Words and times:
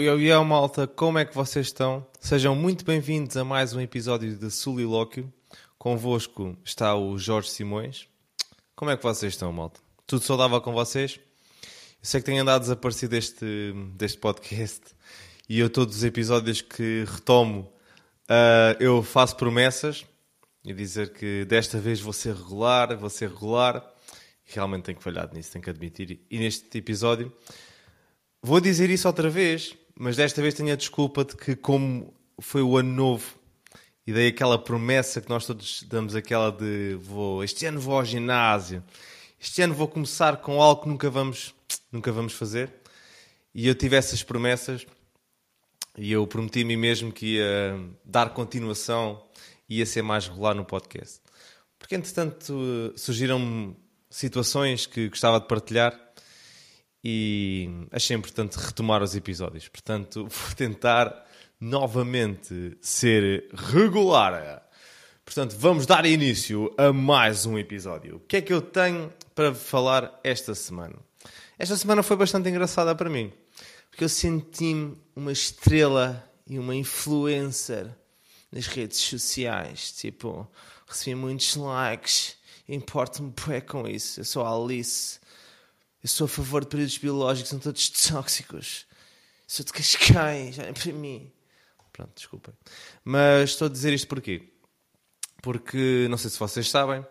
Yo, 0.00 0.16
yo, 0.16 0.18
yo, 0.18 0.44
malta, 0.46 0.86
como 0.86 1.18
é 1.18 1.26
que 1.26 1.34
vocês 1.34 1.66
estão? 1.66 2.06
Sejam 2.18 2.56
muito 2.56 2.86
bem-vindos 2.86 3.36
a 3.36 3.44
mais 3.44 3.74
um 3.74 3.80
episódio 3.82 4.34
de 4.34 4.50
Solilóquio. 4.50 5.30
Convosco 5.76 6.56
está 6.64 6.96
o 6.96 7.18
Jorge 7.18 7.50
Simões. 7.50 8.08
Como 8.74 8.90
é 8.90 8.96
que 8.96 9.02
vocês 9.02 9.34
estão, 9.34 9.52
malta? 9.52 9.78
Tudo 10.06 10.24
saudável 10.24 10.58
com 10.62 10.72
vocês? 10.72 11.20
Eu 11.62 11.68
sei 12.00 12.18
que 12.18 12.24
tenho 12.24 12.40
andado 12.40 12.62
desaparecido 12.62 13.10
deste, 13.10 13.74
deste 13.94 14.16
podcast 14.16 14.80
e 15.46 15.58
eu, 15.58 15.68
todos 15.68 15.96
os 15.96 16.02
episódios 16.02 16.62
que 16.62 17.04
retomo, 17.06 17.70
uh, 18.24 18.80
eu 18.80 19.02
faço 19.02 19.36
promessas 19.36 20.06
e 20.64 20.72
dizer 20.72 21.12
que 21.12 21.44
desta 21.44 21.78
vez 21.78 22.00
vou 22.00 22.14
ser 22.14 22.34
regular, 22.34 22.96
vou 22.96 23.10
ser 23.10 23.28
regular. 23.28 23.86
Realmente 24.46 24.84
tenho 24.84 24.96
que 24.96 25.04
falhar 25.04 25.28
nisso, 25.30 25.52
tenho 25.52 25.62
que 25.62 25.68
admitir. 25.68 26.24
E 26.30 26.38
neste 26.38 26.78
episódio 26.78 27.30
Vou 28.42 28.58
dizer 28.58 28.88
isso 28.88 29.06
outra 29.06 29.28
vez, 29.28 29.76
mas 30.02 30.16
desta 30.16 30.40
vez 30.40 30.54
tenho 30.54 30.72
a 30.72 30.76
desculpa 30.76 31.26
de 31.26 31.36
que, 31.36 31.54
como 31.54 32.14
foi 32.38 32.62
o 32.62 32.78
ano 32.78 32.90
novo 32.90 33.38
e 34.06 34.14
dei 34.14 34.28
aquela 34.28 34.58
promessa 34.58 35.20
que 35.20 35.28
nós 35.28 35.44
todos 35.44 35.82
damos, 35.82 36.14
aquela 36.14 36.50
de 36.50 36.94
vou, 37.02 37.44
este 37.44 37.66
ano 37.66 37.78
vou 37.78 37.96
ao 37.96 38.04
ginásio, 38.06 38.82
este 39.38 39.60
ano 39.60 39.74
vou 39.74 39.86
começar 39.86 40.38
com 40.38 40.62
algo 40.62 40.84
que 40.84 40.88
nunca 40.88 41.10
vamos, 41.10 41.54
nunca 41.92 42.10
vamos 42.10 42.32
fazer. 42.32 42.72
E 43.54 43.68
eu 43.68 43.74
tive 43.74 43.94
essas 43.94 44.22
promessas 44.22 44.86
e 45.98 46.10
eu 46.10 46.26
prometi 46.26 46.62
a 46.62 46.64
mim 46.64 46.78
mesmo 46.78 47.12
que 47.12 47.36
ia 47.36 47.78
dar 48.02 48.30
continuação 48.30 49.22
e 49.68 49.80
ia 49.80 49.86
ser 49.86 50.00
mais 50.00 50.26
regular 50.26 50.54
no 50.54 50.64
podcast. 50.64 51.20
Porque, 51.78 51.94
entretanto, 51.94 52.94
surgiram 52.96 53.76
situações 54.08 54.86
que 54.86 55.10
gostava 55.10 55.38
de 55.38 55.46
partilhar 55.46 55.92
e 57.02 57.86
achei 57.90 58.16
importante 58.16 58.56
retomar 58.56 59.02
os 59.02 59.14
episódios. 59.14 59.68
Portanto, 59.68 60.26
vou 60.30 60.54
tentar 60.54 61.26
novamente 61.60 62.76
ser 62.80 63.48
regular. 63.54 64.62
Portanto, 65.24 65.56
vamos 65.58 65.86
dar 65.86 66.04
início 66.06 66.74
a 66.76 66.92
mais 66.92 67.46
um 67.46 67.58
episódio. 67.58 68.16
O 68.16 68.20
que 68.20 68.38
é 68.38 68.42
que 68.42 68.52
eu 68.52 68.60
tenho 68.60 69.12
para 69.34 69.54
falar 69.54 70.18
esta 70.24 70.54
semana? 70.54 70.96
Esta 71.58 71.76
semana 71.76 72.02
foi 72.02 72.16
bastante 72.16 72.48
engraçada 72.48 72.94
para 72.94 73.10
mim, 73.10 73.32
porque 73.90 74.02
eu 74.02 74.08
senti-me 74.08 74.96
uma 75.14 75.30
estrela 75.30 76.26
e 76.46 76.58
uma 76.58 76.74
influencer 76.74 77.86
nas 78.50 78.66
redes 78.66 78.98
sociais. 78.98 79.92
Tipo, 79.92 80.50
recebi 80.86 81.14
muitos 81.14 81.54
likes, 81.54 82.36
importo-me 82.68 83.32
bem 83.46 83.60
com 83.60 83.86
isso. 83.86 84.20
Eu 84.20 84.24
sou 84.24 84.44
a 84.44 84.52
Alice 84.52 85.19
eu 86.02 86.08
sou 86.08 86.24
a 86.24 86.28
favor 86.28 86.62
de 86.62 86.68
períodos 86.70 86.96
biológicos, 86.98 87.50
são 87.50 87.58
todos 87.58 87.88
tóxicos. 87.90 88.86
Sou 89.46 89.64
de 89.64 89.72
Cascais, 89.72 90.58
olhem 90.58 90.72
para 90.72 90.92
mim. 90.92 91.32
Pronto, 91.92 92.12
desculpem. 92.14 92.54
Mas 93.04 93.50
estou 93.50 93.66
a 93.66 93.70
dizer 93.70 93.92
isto 93.92 94.08
porquê? 94.08 94.48
Porque, 95.42 96.06
não 96.08 96.16
sei 96.16 96.30
se 96.30 96.38
vocês 96.38 96.70
sabem, 96.70 97.04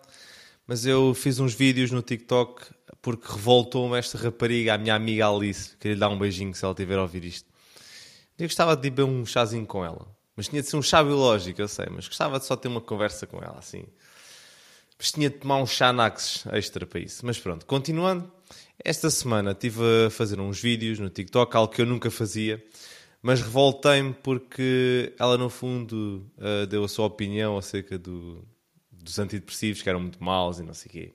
mas 0.65 0.85
eu 0.85 1.13
fiz 1.13 1.39
uns 1.39 1.53
vídeos 1.53 1.91
no 1.91 2.01
TikTok 2.01 2.63
porque 3.01 3.31
revoltou-me 3.31 3.97
esta 3.97 4.17
rapariga, 4.17 4.73
a 4.73 4.77
minha 4.77 4.95
amiga 4.95 5.27
Alice. 5.27 5.75
Queria 5.77 5.95
lhe 5.95 5.99
dar 5.99 6.09
um 6.09 6.17
beijinho 6.17 6.53
se 6.53 6.63
ela 6.65 6.75
tiver 6.75 6.97
a 6.97 7.01
ouvir 7.01 7.23
isto. 7.23 7.49
Eu 8.37 8.47
gostava 8.47 8.75
de 8.75 8.89
beber 8.89 9.03
um 9.03 9.25
chazinho 9.25 9.65
com 9.65 9.83
ela. 9.83 10.07
Mas 10.35 10.47
tinha 10.47 10.61
de 10.61 10.69
ser 10.69 10.77
um 10.77 10.81
chá 10.81 11.03
biológico, 11.03 11.61
eu 11.61 11.67
sei. 11.67 11.87
Mas 11.91 12.07
gostava 12.07 12.39
de 12.39 12.45
só 12.45 12.55
ter 12.55 12.67
uma 12.67 12.81
conversa 12.81 13.27
com 13.27 13.37
ela, 13.37 13.59
assim. 13.59 13.85
Mas 14.99 15.13
tinha 15.13 15.29
de 15.29 15.37
tomar 15.37 15.61
um 15.61 15.65
chá 15.65 15.93
nax 15.93 16.45
extra 16.51 16.85
para 16.85 16.99
isso. 16.99 17.25
Mas 17.25 17.39
pronto, 17.39 17.65
continuando. 17.65 18.29
Esta 18.83 19.09
semana 19.09 19.51
estive 19.51 19.81
a 20.07 20.09
fazer 20.09 20.39
uns 20.39 20.61
vídeos 20.61 20.99
no 20.99 21.09
TikTok, 21.09 21.55
algo 21.55 21.73
que 21.73 21.81
eu 21.81 21.85
nunca 21.85 22.09
fazia, 22.11 22.63
mas 23.21 23.41
revoltei-me 23.41 24.13
porque 24.13 25.13
ela, 25.19 25.37
no 25.37 25.49
fundo, 25.49 26.25
uh, 26.37 26.65
deu 26.65 26.83
a 26.83 26.87
sua 26.87 27.05
opinião 27.05 27.57
acerca 27.57 27.97
do, 27.97 28.45
dos 28.91 29.19
antidepressivos, 29.19 29.81
que 29.81 29.89
eram 29.89 29.99
muito 29.99 30.23
maus 30.23 30.59
e 30.59 30.63
não 30.63 30.73
sei 30.73 30.89
o 30.89 30.91
quê. 30.91 31.13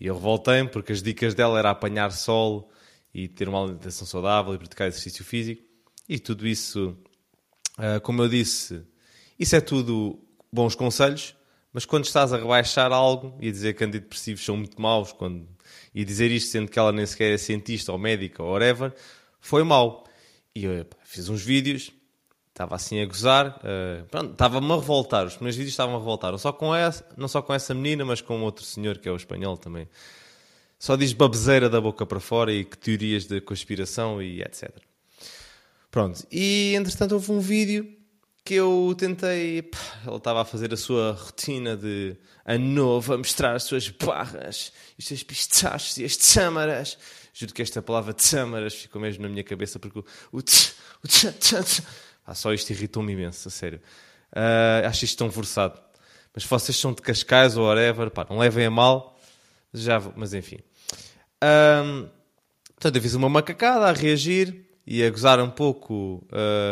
E 0.00 0.06
eu 0.06 0.14
revoltei-me 0.14 0.68
porque 0.68 0.92
as 0.92 1.02
dicas 1.02 1.34
dela 1.34 1.58
era 1.58 1.70
apanhar 1.70 2.10
sol 2.12 2.70
e 3.12 3.28
ter 3.28 3.48
uma 3.48 3.62
alimentação 3.62 4.06
saudável 4.06 4.54
e 4.54 4.58
praticar 4.58 4.88
exercício 4.88 5.24
físico. 5.24 5.62
E 6.08 6.18
tudo 6.18 6.46
isso, 6.46 6.96
uh, 7.78 8.00
como 8.02 8.22
eu 8.22 8.28
disse, 8.28 8.82
isso 9.38 9.54
é 9.54 9.60
tudo 9.60 10.18
bons 10.50 10.74
conselhos, 10.74 11.34
mas 11.76 11.84
quando 11.84 12.06
estás 12.06 12.32
a 12.32 12.38
rebaixar 12.38 12.90
algo 12.90 13.36
e 13.38 13.50
a 13.50 13.52
dizer 13.52 13.74
que 13.74 13.84
antidepressivos 13.84 14.42
são 14.42 14.56
muito 14.56 14.80
maus, 14.80 15.12
quando 15.12 15.46
e 15.94 16.06
dizer 16.06 16.30
isto 16.30 16.50
sendo 16.50 16.70
que 16.70 16.78
ela 16.78 16.90
nem 16.90 17.04
sequer 17.04 17.34
é 17.34 17.36
cientista 17.36 17.92
ou 17.92 17.98
médica 17.98 18.42
ou 18.42 18.50
whatever, 18.50 18.94
foi 19.38 19.62
mau. 19.62 20.06
E 20.54 20.64
eu 20.64 20.86
fiz 21.04 21.28
uns 21.28 21.42
vídeos, 21.42 21.92
estava 22.48 22.76
assim 22.76 23.02
a 23.02 23.04
gozar, 23.04 23.60
uh, 23.60 24.30
estava-me 24.32 24.72
a 24.72 24.76
revoltar, 24.76 25.26
os 25.26 25.34
primeiros 25.34 25.54
vídeos 25.54 25.74
estavam 25.74 25.96
a 25.96 25.98
revoltar, 25.98 26.30
não 26.30 26.38
só, 26.38 26.50
com 26.50 26.74
essa, 26.74 27.06
não 27.14 27.28
só 27.28 27.42
com 27.42 27.52
essa 27.52 27.74
menina, 27.74 28.06
mas 28.06 28.22
com 28.22 28.40
outro 28.40 28.64
senhor 28.64 28.96
que 28.96 29.06
é 29.06 29.12
o 29.12 29.16
espanhol 29.16 29.58
também. 29.58 29.86
Só 30.78 30.96
diz 30.96 31.12
babezeira 31.12 31.68
da 31.68 31.78
boca 31.78 32.06
para 32.06 32.20
fora 32.20 32.54
e 32.54 32.64
que 32.64 32.78
teorias 32.78 33.26
de 33.26 33.38
conspiração 33.42 34.22
e 34.22 34.40
etc. 34.40 34.70
Pronto, 35.90 36.26
e 36.32 36.74
entretanto 36.74 37.12
houve 37.12 37.32
um 37.32 37.40
vídeo 37.40 37.95
que 38.46 38.54
eu 38.54 38.94
tentei. 38.96 39.60
Pá, 39.60 39.78
ele 40.06 40.16
estava 40.16 40.42
a 40.42 40.44
fazer 40.44 40.72
a 40.72 40.76
sua 40.76 41.12
rotina 41.12 41.76
de 41.76 42.16
ano 42.44 42.64
novo, 42.64 43.12
a 43.12 43.18
mostrar 43.18 43.56
as 43.56 43.64
suas 43.64 43.88
barras, 43.88 44.72
os 44.96 45.04
seus 45.04 45.24
pistachos 45.24 45.98
e 45.98 46.04
as 46.04 46.16
tâmaras. 46.16 46.96
Juro 47.34 47.52
que 47.52 47.60
esta 47.60 47.82
palavra 47.82 48.14
tâmaras 48.14 48.72
ficou 48.74 49.02
mesmo 49.02 49.24
na 49.24 49.28
minha 49.28 49.42
cabeça 49.42 49.80
porque 49.80 49.98
o, 49.98 50.04
o, 50.30 50.40
tch, 50.40 50.74
o 51.02 51.08
tch, 51.08 51.26
tch, 51.40 51.54
tch. 51.64 51.82
Ah, 52.24 52.34
só 52.34 52.52
isto 52.52 52.70
irritou-me 52.70 53.12
imenso, 53.12 53.48
a 53.48 53.50
sério. 53.50 53.80
Uh, 54.32 54.86
acho 54.86 55.04
isto 55.04 55.18
tão 55.18 55.30
forçado. 55.30 55.80
Mas 56.32 56.44
vocês 56.44 56.76
são 56.76 56.92
de 56.92 57.02
Cascais 57.02 57.56
ou 57.56 57.66
whatever, 57.66 58.10
pá, 58.12 58.24
não 58.30 58.38
levem 58.38 58.66
a 58.66 58.70
mal. 58.70 59.18
Já, 59.74 60.00
mas 60.14 60.32
enfim. 60.32 60.58
Um, 61.42 62.08
portanto, 62.74 62.94
eu 62.94 63.02
fiz 63.02 63.14
uma 63.14 63.28
macacada 63.28 63.86
a 63.86 63.92
reagir 63.92 64.65
e 64.86 65.02
a 65.02 65.10
gozar 65.10 65.40
um 65.40 65.50
pouco 65.50 66.24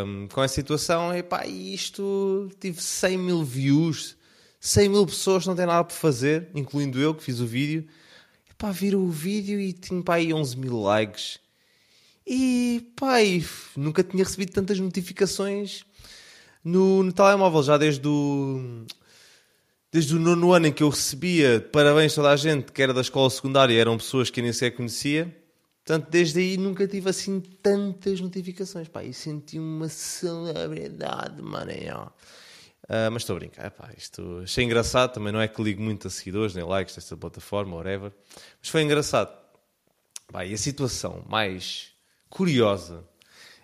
um, 0.06 0.28
com 0.28 0.40
a 0.40 0.46
situação, 0.46 1.14
e 1.14 1.22
pá, 1.22 1.44
isto 1.46 2.48
tive 2.60 2.80
100 2.80 3.18
mil 3.18 3.42
views, 3.42 4.16
100 4.60 4.88
mil 4.88 5.04
pessoas 5.04 5.46
não 5.46 5.56
têm 5.56 5.66
nada 5.66 5.82
para 5.82 5.96
fazer, 5.96 6.48
incluindo 6.54 7.00
eu 7.00 7.12
que 7.14 7.24
fiz 7.24 7.40
o 7.40 7.46
vídeo. 7.46 7.84
E 8.48 8.54
pá, 8.54 8.70
viram 8.70 9.00
o 9.00 9.10
vídeo 9.10 9.58
e 9.58 9.72
tinha 9.72 10.00
pá, 10.02 10.14
aí 10.14 10.32
11 10.32 10.56
mil 10.56 10.80
likes. 10.80 11.40
E 12.24 12.86
pá, 12.94 13.20
e 13.20 13.44
nunca 13.76 14.04
tinha 14.04 14.22
recebido 14.22 14.52
tantas 14.52 14.78
notificações 14.78 15.84
no, 16.62 17.02
no 17.02 17.12
telemóvel, 17.12 17.64
já 17.64 17.76
desde 17.76 18.06
o, 18.06 18.86
desde 19.92 20.14
o 20.14 20.20
nono 20.20 20.52
ano 20.52 20.68
em 20.68 20.72
que 20.72 20.84
eu 20.84 20.88
recebia 20.88 21.68
parabéns 21.72 22.14
toda 22.14 22.30
a 22.30 22.36
gente 22.36 22.70
que 22.70 22.80
era 22.80 22.94
da 22.94 23.00
escola 23.00 23.28
secundária, 23.28 23.78
eram 23.78 23.98
pessoas 23.98 24.30
que 24.30 24.40
nem 24.40 24.52
sequer 24.52 24.76
conhecia. 24.76 25.43
Portanto, 25.84 26.08
desde 26.10 26.40
aí 26.40 26.56
nunca 26.56 26.86
tive 26.88 27.10
assim 27.10 27.40
tantas 27.40 28.18
notificações. 28.18 28.88
Pá, 28.88 29.04
e 29.04 29.12
senti 29.12 29.58
uma 29.58 29.88
celebridade, 29.88 31.42
mano. 31.42 31.70
Uh, 32.84 33.10
mas 33.12 33.22
estou 33.22 33.36
a 33.36 33.38
brincar, 33.38 33.72
isto 33.96 34.40
achei 34.42 34.64
engraçado. 34.64 35.12
Também 35.12 35.32
não 35.32 35.40
é 35.40 35.46
que 35.46 35.62
ligo 35.62 35.82
muito 35.82 36.08
a 36.08 36.10
seguidores 36.10 36.54
nem 36.54 36.64
likes 36.64 36.94
desta 36.94 37.16
plataforma, 37.16 37.76
whatever. 37.76 38.12
Mas 38.60 38.70
foi 38.70 38.82
engraçado. 38.82 39.36
Pá, 40.32 40.46
e 40.46 40.54
a 40.54 40.58
situação 40.58 41.22
mais 41.28 41.92
curiosa 42.30 43.04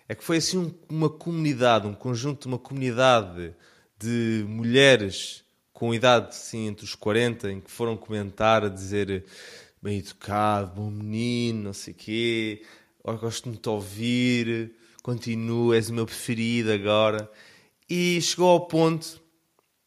é 0.07 0.13
que 0.13 0.23
foi 0.23 0.37
assim 0.37 0.57
um, 0.57 0.73
uma 0.89 1.09
comunidade, 1.09 1.87
um 1.87 1.93
conjunto 1.93 2.45
uma 2.45 2.59
comunidade 2.59 3.55
de 3.97 4.45
mulheres 4.47 5.43
com 5.73 5.91
idade 5.91 6.27
assim, 6.29 6.67
entre 6.67 6.85
os 6.85 6.93
40 6.93 7.51
em 7.51 7.59
que 7.59 7.71
foram 7.71 7.97
comentar 7.97 8.63
a 8.63 8.69
dizer 8.69 9.25
bem 9.81 9.97
educado, 9.97 10.75
bom 10.75 10.91
menino, 10.91 11.63
não 11.63 11.73
sei 11.73 11.93
o 11.93 11.97
quê, 11.97 12.63
gosto 13.03 13.49
muito 13.49 13.63
de 13.63 13.69
ouvir, 13.69 14.75
continua, 15.01 15.75
és 15.75 15.89
o 15.89 15.93
meu 15.93 16.05
preferido 16.05 16.71
agora. 16.71 17.29
E 17.89 18.21
chegou 18.21 18.49
ao 18.49 18.67
ponto 18.67 19.19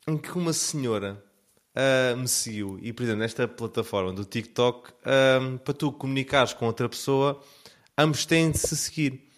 em 0.06 0.18
que 0.18 0.32
uma 0.32 0.52
senhora 0.52 1.22
uh, 1.76 2.16
me 2.16 2.26
seguiu. 2.26 2.78
E, 2.82 2.92
por 2.92 3.04
exemplo, 3.04 3.20
nesta 3.20 3.46
plataforma 3.46 4.12
do 4.12 4.24
TikTok, 4.24 4.90
uh, 4.90 5.58
para 5.60 5.74
tu 5.74 5.92
comunicares 5.92 6.52
com 6.52 6.66
outra 6.66 6.88
pessoa, 6.88 7.40
ambos 7.96 8.26
têm 8.26 8.50
de 8.50 8.58
se 8.58 8.76
seguir. 8.76 9.28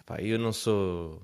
Epá, 0.00 0.20
eu 0.22 0.38
não 0.38 0.52
sou 0.52 1.20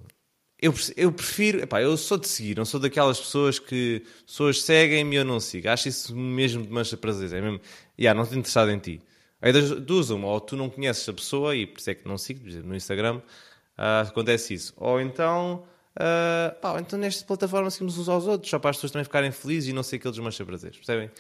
eu, 0.59 0.73
eu 0.97 1.13
prefiro, 1.13 1.61
epá, 1.61 1.83
eu 1.83 1.97
sou 1.99 2.17
de 2.17 2.27
seguir, 2.27 2.57
não 2.57 2.65
sou 2.65 2.81
daquelas 2.81 3.21
pessoas 3.21 3.59
que 3.59 4.03
pessoas 4.27 4.63
seguem-me 4.63 5.15
e 5.17 5.19
eu 5.19 5.25
não 5.25 5.39
sigo. 5.39 5.69
Acho 5.69 5.89
isso 5.89 6.17
mesmo 6.17 6.63
de 6.63 6.71
mancha 6.71 6.97
prazer. 6.97 7.31
É 7.35 7.41
mesmo, 7.43 7.61
yeah, 7.99 8.17
não 8.17 8.25
estou 8.25 8.39
interessado 8.39 8.71
em 8.71 8.79
ti. 8.79 9.03
Aí 9.41 9.53
das 9.53 9.71
duas, 9.71 10.11
uma, 10.11 10.29
ou 10.29 10.41
tu 10.41 10.57
não 10.57 10.71
conheces 10.71 11.09
a 11.09 11.13
pessoa 11.13 11.55
e 11.55 11.67
por 11.67 11.79
isso 11.79 11.91
é 11.91 11.95
que 11.95 12.09
não 12.09 12.17
sigo, 12.17 12.41
por 12.41 12.49
exemplo, 12.49 12.69
no 12.69 12.77
Instagram 12.77 13.19
uh, 13.19 14.09
acontece 14.09 14.55
isso. 14.55 14.73
Ou 14.77 15.01
então, 15.01 15.65
uh, 15.97 16.61
pá, 16.61 16.81
então 16.81 16.99
nesta 16.99 17.25
plataforma 17.25 17.71
seguimos 17.71 17.99
uns 17.99 18.09
aos 18.09 18.27
outros, 18.27 18.51
só 18.51 18.59
para 18.59 18.71
as 18.71 18.77
pessoas 18.77 18.93
também 18.93 19.05
ficarem 19.05 19.31
felizes 19.31 19.69
e 19.69 19.73
não 19.73 19.83
ser 19.83 19.97
aqueles 19.97 20.19
mancha 20.19 20.45
prazeres, 20.45 20.77
percebem? 20.77 21.11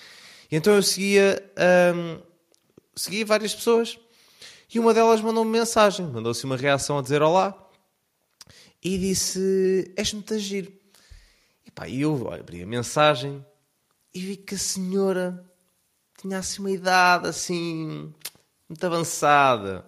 E 0.50 0.56
então 0.56 0.75
eu 0.75 0.82
seguia, 0.82 1.43
um, 1.94 2.20
seguia 2.94 3.25
várias 3.26 3.55
pessoas 3.55 3.99
e 4.73 4.78
uma 4.78 4.94
delas 4.94 5.20
mandou-me 5.20 5.50
mensagem, 5.50 6.06
mandou-se 6.06 6.44
uma 6.44 6.56
reação 6.56 6.99
a 6.99 7.02
dizer 7.02 7.23
olá 7.23 7.55
e 8.82 8.99
disse: 8.99 9.93
És 9.96 10.12
muito 10.12 10.38
giro. 10.38 10.73
E 11.64 11.70
pá, 11.70 11.88
eu 11.88 12.32
abri 12.32 12.62
a 12.62 12.67
mensagem 12.67 13.44
e 14.14 14.20
vi 14.20 14.37
que 14.37 14.55
a 14.55 14.58
senhora 14.58 15.44
tinha 16.18 16.38
assim 16.38 16.60
uma 16.60 16.70
idade 16.70 17.28
assim 17.28 18.12
muito 18.68 18.84
avançada 18.86 19.84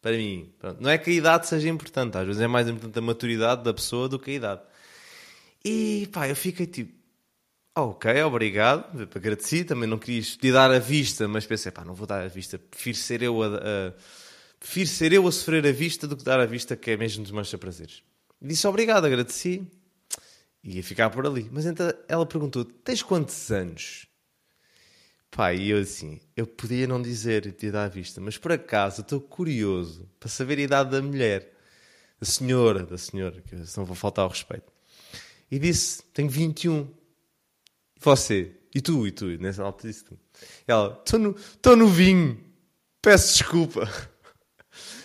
para 0.00 0.16
mim. 0.16 0.52
Pronto. 0.58 0.80
Não 0.80 0.90
é 0.90 0.98
que 0.98 1.10
a 1.10 1.12
idade 1.12 1.46
seja 1.46 1.68
importante, 1.68 2.16
às 2.16 2.26
vezes 2.26 2.40
é 2.40 2.46
mais 2.46 2.68
importante 2.68 2.98
a 2.98 3.02
maturidade 3.02 3.64
da 3.64 3.74
pessoa 3.74 4.08
do 4.08 4.18
que 4.18 4.30
a 4.30 4.34
idade. 4.34 4.62
E 5.64 6.08
pá, 6.12 6.28
eu 6.28 6.36
fiquei 6.36 6.66
tipo, 6.66 6.92
ok, 7.74 8.22
obrigado, 8.22 9.08
agradeci, 9.14 9.64
também 9.64 9.88
não 9.88 9.98
quis 9.98 10.38
lhe 10.42 10.52
dar 10.52 10.70
a 10.70 10.78
vista, 10.78 11.26
mas 11.26 11.44
pensei, 11.44 11.72
pá, 11.72 11.84
não 11.84 11.94
vou 11.94 12.06
dar 12.06 12.22
a 12.22 12.28
vista, 12.28 12.58
prefiro 12.58 12.96
ser 12.96 13.22
eu 13.22 13.42
a, 13.42 13.46
a, 13.56 13.92
prefiro 14.60 14.88
ser 14.88 15.12
eu 15.12 15.26
a 15.26 15.32
sofrer 15.32 15.66
a 15.66 15.72
vista 15.72 16.06
do 16.06 16.16
que 16.16 16.24
dar 16.24 16.38
a 16.38 16.46
vista, 16.46 16.76
que 16.76 16.92
é 16.92 16.96
mesmo 16.96 17.22
desmancha 17.22 17.58
prazeres. 17.58 18.02
Disse 18.40 18.66
obrigado, 18.66 19.06
agradeci, 19.06 19.66
e 20.62 20.76
ia 20.76 20.82
ficar 20.82 21.10
por 21.10 21.26
ali. 21.26 21.48
Mas 21.52 21.66
então 21.66 21.92
ela 22.08 22.26
perguntou, 22.26 22.64
tens 22.64 23.02
quantos 23.02 23.50
anos? 23.50 24.06
Pá, 25.36 25.52
e 25.52 25.68
eu 25.68 25.78
assim, 25.78 26.18
eu 26.34 26.46
podia 26.46 26.86
não 26.86 27.02
dizer 27.02 27.52
de 27.52 27.70
dar 27.70 27.84
à 27.84 27.88
vista, 27.88 28.22
mas 28.22 28.38
por 28.38 28.52
acaso 28.52 29.02
estou 29.02 29.20
curioso 29.20 30.08
para 30.18 30.30
saber 30.30 30.58
a 30.58 30.62
idade 30.62 30.90
da 30.90 31.02
mulher, 31.02 31.52
da 32.18 32.26
senhora, 32.26 32.86
da 32.86 32.96
senhora, 32.96 33.42
que 33.42 33.54
não 33.76 33.84
vou 33.84 33.94
faltar 33.94 34.22
ao 34.22 34.30
respeito. 34.30 34.72
E 35.50 35.58
disse, 35.58 36.02
tenho 36.14 36.30
21. 36.30 36.88
E 37.94 38.00
você? 38.00 38.50
E 38.74 38.80
tu? 38.80 39.06
E 39.06 39.10
tu? 39.10 39.30
E 39.30 39.36
nessa 39.36 39.62
altura 39.62 39.92
disse. 39.92 40.06
Ela, 40.66 40.98
estou 41.04 41.20
no, 41.20 41.36
estou 41.36 41.76
no 41.76 41.86
vinho, 41.86 42.42
peço 43.02 43.36
desculpa. 43.36 43.86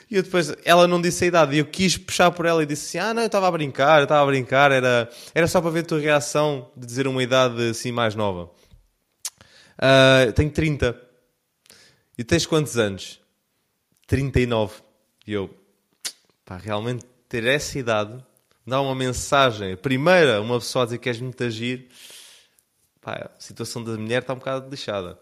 E 0.10 0.16
eu 0.18 0.24
depois, 0.24 0.54
ela 0.66 0.90
não 0.90 1.02
disse 1.02 1.24
a 1.24 1.28
idade, 1.28 1.56
e 1.56 1.60
eu 1.60 1.66
quis 1.66 1.96
puxar 1.96 2.32
por 2.32 2.46
ela 2.46 2.62
e 2.62 2.66
disse 2.66 2.98
assim: 2.98 3.08
Ah, 3.08 3.14
não, 3.14 3.22
eu 3.22 3.28
estava 3.28 3.48
a 3.48 3.52
brincar, 3.52 4.00
eu 4.00 4.04
estava 4.04 4.22
a 4.22 4.26
brincar, 4.26 4.70
era, 4.70 5.10
era 5.34 5.48
só 5.48 5.62
para 5.62 5.70
ver 5.70 5.80
a 5.80 5.84
tua 5.84 6.02
reação 6.02 6.70
de 6.76 6.86
dizer 6.86 7.08
uma 7.08 7.24
idade 7.24 7.70
assim 7.70 7.94
mais 7.94 8.14
nova. 8.14 8.52
Uh, 9.82 10.32
tenho 10.34 10.52
30. 10.52 11.00
E 12.18 12.24
tens 12.24 12.46
quantos 12.46 12.78
anos? 12.78 13.20
39. 14.06 14.76
E 15.26 15.34
eu, 15.34 15.50
pá, 16.46 16.58
realmente 16.58 17.06
ter 17.28 17.46
essa 17.46 17.80
idade, 17.80 18.24
dar 18.68 18.82
uma 18.82 18.94
mensagem, 18.94 19.76
primeira, 19.76 20.42
uma 20.42 20.60
pessoa 20.60 20.84
a 20.84 20.86
dizer 20.86 20.98
que 21.00 21.10
és 21.10 21.20
muito 21.20 21.44
agir, 21.44 21.88
pá, 23.00 23.32
a 23.36 23.40
situação 23.40 23.84
da 23.84 23.94
mulher 23.94 24.22
está 24.22 24.34
um 24.34 24.38
bocado 24.38 24.70
lixada. 24.70 25.18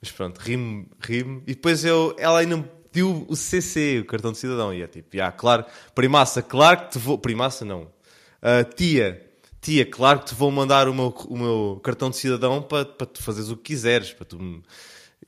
Mas 0.00 0.12
pronto, 0.12 0.38
rimo, 0.38 0.86
rimo. 1.00 1.42
E 1.46 1.54
depois 1.54 1.84
eu, 1.84 2.14
ela 2.18 2.40
ainda 2.40 2.56
me 2.56 2.64
pediu 2.90 3.26
o 3.28 3.34
CC, 3.34 4.00
o 4.00 4.04
cartão 4.04 4.32
de 4.32 4.38
cidadão. 4.38 4.72
E 4.72 4.82
é 4.82 4.86
tipo, 4.86 5.20
ah, 5.20 5.32
claro, 5.32 5.64
primaça, 5.94 6.42
claro 6.42 6.82
que 6.82 6.92
te 6.92 6.98
vou. 6.98 7.18
Primaça 7.18 7.64
não. 7.64 7.82
Uh, 7.82 8.64
tia, 8.74 9.27
tia, 9.60 9.84
claro 9.86 10.20
que 10.20 10.26
te 10.26 10.34
vou 10.34 10.50
mandar 10.50 10.88
o 10.88 10.94
meu, 10.94 11.08
o 11.28 11.36
meu 11.36 11.80
cartão 11.82 12.10
de 12.10 12.16
cidadão 12.16 12.62
para, 12.62 12.84
para 12.84 13.06
tu 13.06 13.22
fazeres 13.22 13.50
o 13.50 13.56
que 13.56 13.64
quiseres. 13.64 14.12
Para 14.12 14.24
tu 14.24 14.38
me... 14.38 14.62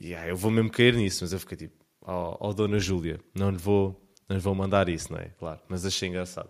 yeah, 0.01 0.27
eu 0.27 0.35
vou 0.35 0.51
mesmo 0.51 0.69
cair 0.71 0.95
nisso, 0.95 1.23
mas 1.23 1.33
eu 1.33 1.39
fiquei 1.39 1.57
tipo, 1.57 1.75
ó 2.01 2.37
oh, 2.39 2.49
oh, 2.49 2.53
Dona 2.53 2.79
Júlia, 2.79 3.19
não 3.33 3.51
lhe 3.51 3.57
vou, 3.57 3.99
não 4.27 4.35
lhe 4.35 4.41
vou 4.41 4.55
mandar 4.55 4.89
isso, 4.89 5.11
não 5.11 5.19
é? 5.19 5.29
Claro, 5.37 5.59
mas 5.67 5.85
achei 5.85 6.09
engraçado. 6.09 6.49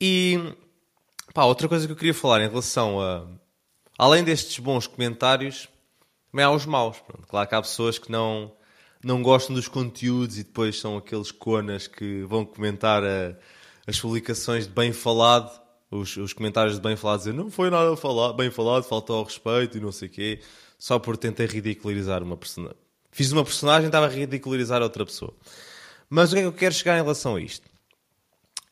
E 0.00 0.38
pá, 1.32 1.44
outra 1.44 1.68
coisa 1.68 1.86
que 1.86 1.92
eu 1.92 1.96
queria 1.96 2.14
falar 2.14 2.42
em 2.42 2.48
relação 2.48 3.00
a. 3.00 3.26
Além 3.96 4.24
destes 4.24 4.58
bons 4.58 4.88
comentários, 4.88 5.68
também 6.30 6.44
há 6.44 6.50
os 6.50 6.66
maus. 6.66 6.98
Pronto. 7.00 7.26
Claro 7.28 7.48
que 7.48 7.54
há 7.54 7.62
pessoas 7.62 7.96
que 7.96 8.10
não, 8.10 8.52
não 9.04 9.22
gostam 9.22 9.54
dos 9.54 9.68
conteúdos 9.68 10.36
e 10.36 10.42
depois 10.42 10.80
são 10.80 10.96
aqueles 10.96 11.30
conas 11.30 11.86
que 11.86 12.24
vão 12.24 12.44
comentar 12.44 13.04
a 13.04 13.36
as 13.86 14.00
publicações 14.00 14.66
de 14.66 14.72
bem 14.72 14.92
falado, 14.92 15.60
os, 15.90 16.16
os 16.16 16.32
comentários 16.32 16.76
de 16.76 16.82
bem 16.82 16.96
falado, 16.96 17.18
dizer 17.18 17.34
não 17.34 17.50
foi 17.50 17.70
nada 17.70 17.96
falado, 17.96 18.34
bem 18.34 18.50
falado, 18.50 18.84
faltou 18.84 19.16
ao 19.16 19.24
respeito 19.24 19.78
e 19.78 19.80
não 19.80 19.92
sei 19.92 20.08
o 20.08 20.10
quê, 20.10 20.40
só 20.78 20.98
por 20.98 21.16
tentar 21.16 21.46
ridicularizar 21.46 22.22
uma 22.22 22.36
personagem. 22.36 22.78
Fiz 23.10 23.30
uma 23.30 23.44
personagem 23.44 23.86
estava 23.86 24.06
a 24.06 24.08
ridicularizar 24.08 24.82
outra 24.82 25.04
pessoa. 25.04 25.32
Mas 26.10 26.32
o 26.32 26.34
que 26.34 26.40
é 26.40 26.42
que 26.42 26.48
eu 26.48 26.52
quero 26.52 26.74
chegar 26.74 26.98
em 26.98 27.02
relação 27.02 27.36
a 27.36 27.40
isto? 27.40 27.68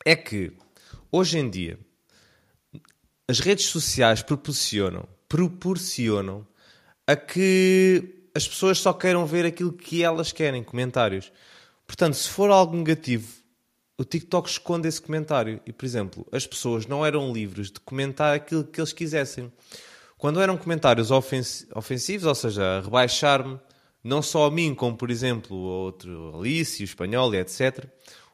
É 0.05 0.17
que, 0.17 0.53
hoje 1.11 1.38
em 1.38 1.49
dia, 1.49 1.79
as 3.29 3.38
redes 3.38 3.67
sociais 3.67 4.20
proporcionam, 4.20 5.09
proporcionam 5.29 6.47
a 7.06 7.14
que 7.14 8.26
as 8.35 8.49
pessoas 8.49 8.79
só 8.79 8.93
queiram 8.93 9.25
ver 9.26 9.47
aquilo 9.47 9.73
que 9.73 10.03
elas 10.03 10.32
querem, 10.32 10.64
comentários. 10.64 11.32
Portanto, 11.87 12.14
se 12.14 12.29
for 12.29 12.50
algo 12.50 12.76
negativo, 12.76 13.42
o 14.02 14.04
TikTok 14.04 14.49
esconde 14.49 14.88
esse 14.88 15.00
comentário. 15.00 15.60
E, 15.64 15.72
por 15.72 15.84
exemplo, 15.84 16.26
as 16.32 16.44
pessoas 16.44 16.87
não 16.87 17.06
eram 17.06 17.32
livres 17.32 17.70
de 17.70 17.78
comentar 17.81 18.34
aquilo 18.34 18.64
que 18.64 18.81
eles 18.81 18.93
quisessem. 18.93 19.50
Quando 20.19 20.40
eram 20.40 20.56
comentários 20.56 21.10
ofensivos, 21.10 22.26
ou 22.26 22.34
seja, 22.34 22.81
rebaixar-me, 22.81 23.60
não 24.02 24.20
só 24.20 24.46
a 24.46 24.50
mim, 24.50 24.75
como 24.75 24.96
por 24.96 25.10
exemplo 25.10 25.56
o 25.56 25.60
outro 25.60 26.37
Alice, 26.37 26.82
o 26.82 26.84
espanhol 26.84 27.32
etc., 27.34 27.87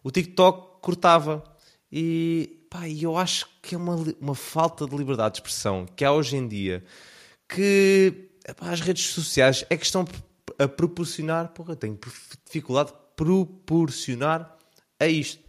o 0.03 0.11
TikTok 0.11 0.81
cortava. 0.81 1.45
E 1.93 2.67
pá, 2.71 2.89
eu 2.89 3.17
acho 3.17 3.47
que 3.63 3.75
é 3.75 3.79
uma, 3.79 3.97
uma 4.21 4.35
falta 4.35 4.87
de 4.87 4.97
liberdade 4.97 5.35
de 5.35 5.41
expressão 5.41 5.87
que 5.95 6.05
há 6.05 6.13
hoje 6.13 6.37
em 6.37 6.49
dia 6.49 6.83
que 7.47 8.31
epá, 8.47 8.71
as 8.71 8.81
redes 8.81 9.07
sociais 9.07 9.65
é 9.69 9.77
que 9.77 9.85
estão 9.85 10.07
a 10.59 10.67
proporcionar, 10.67 11.49
porra, 11.49 11.77
tenho 11.77 11.99
dificuldade 12.45 12.91
de 12.91 12.97
proporcionar 13.17 14.57
a 14.99 15.07
isto. 15.07 15.48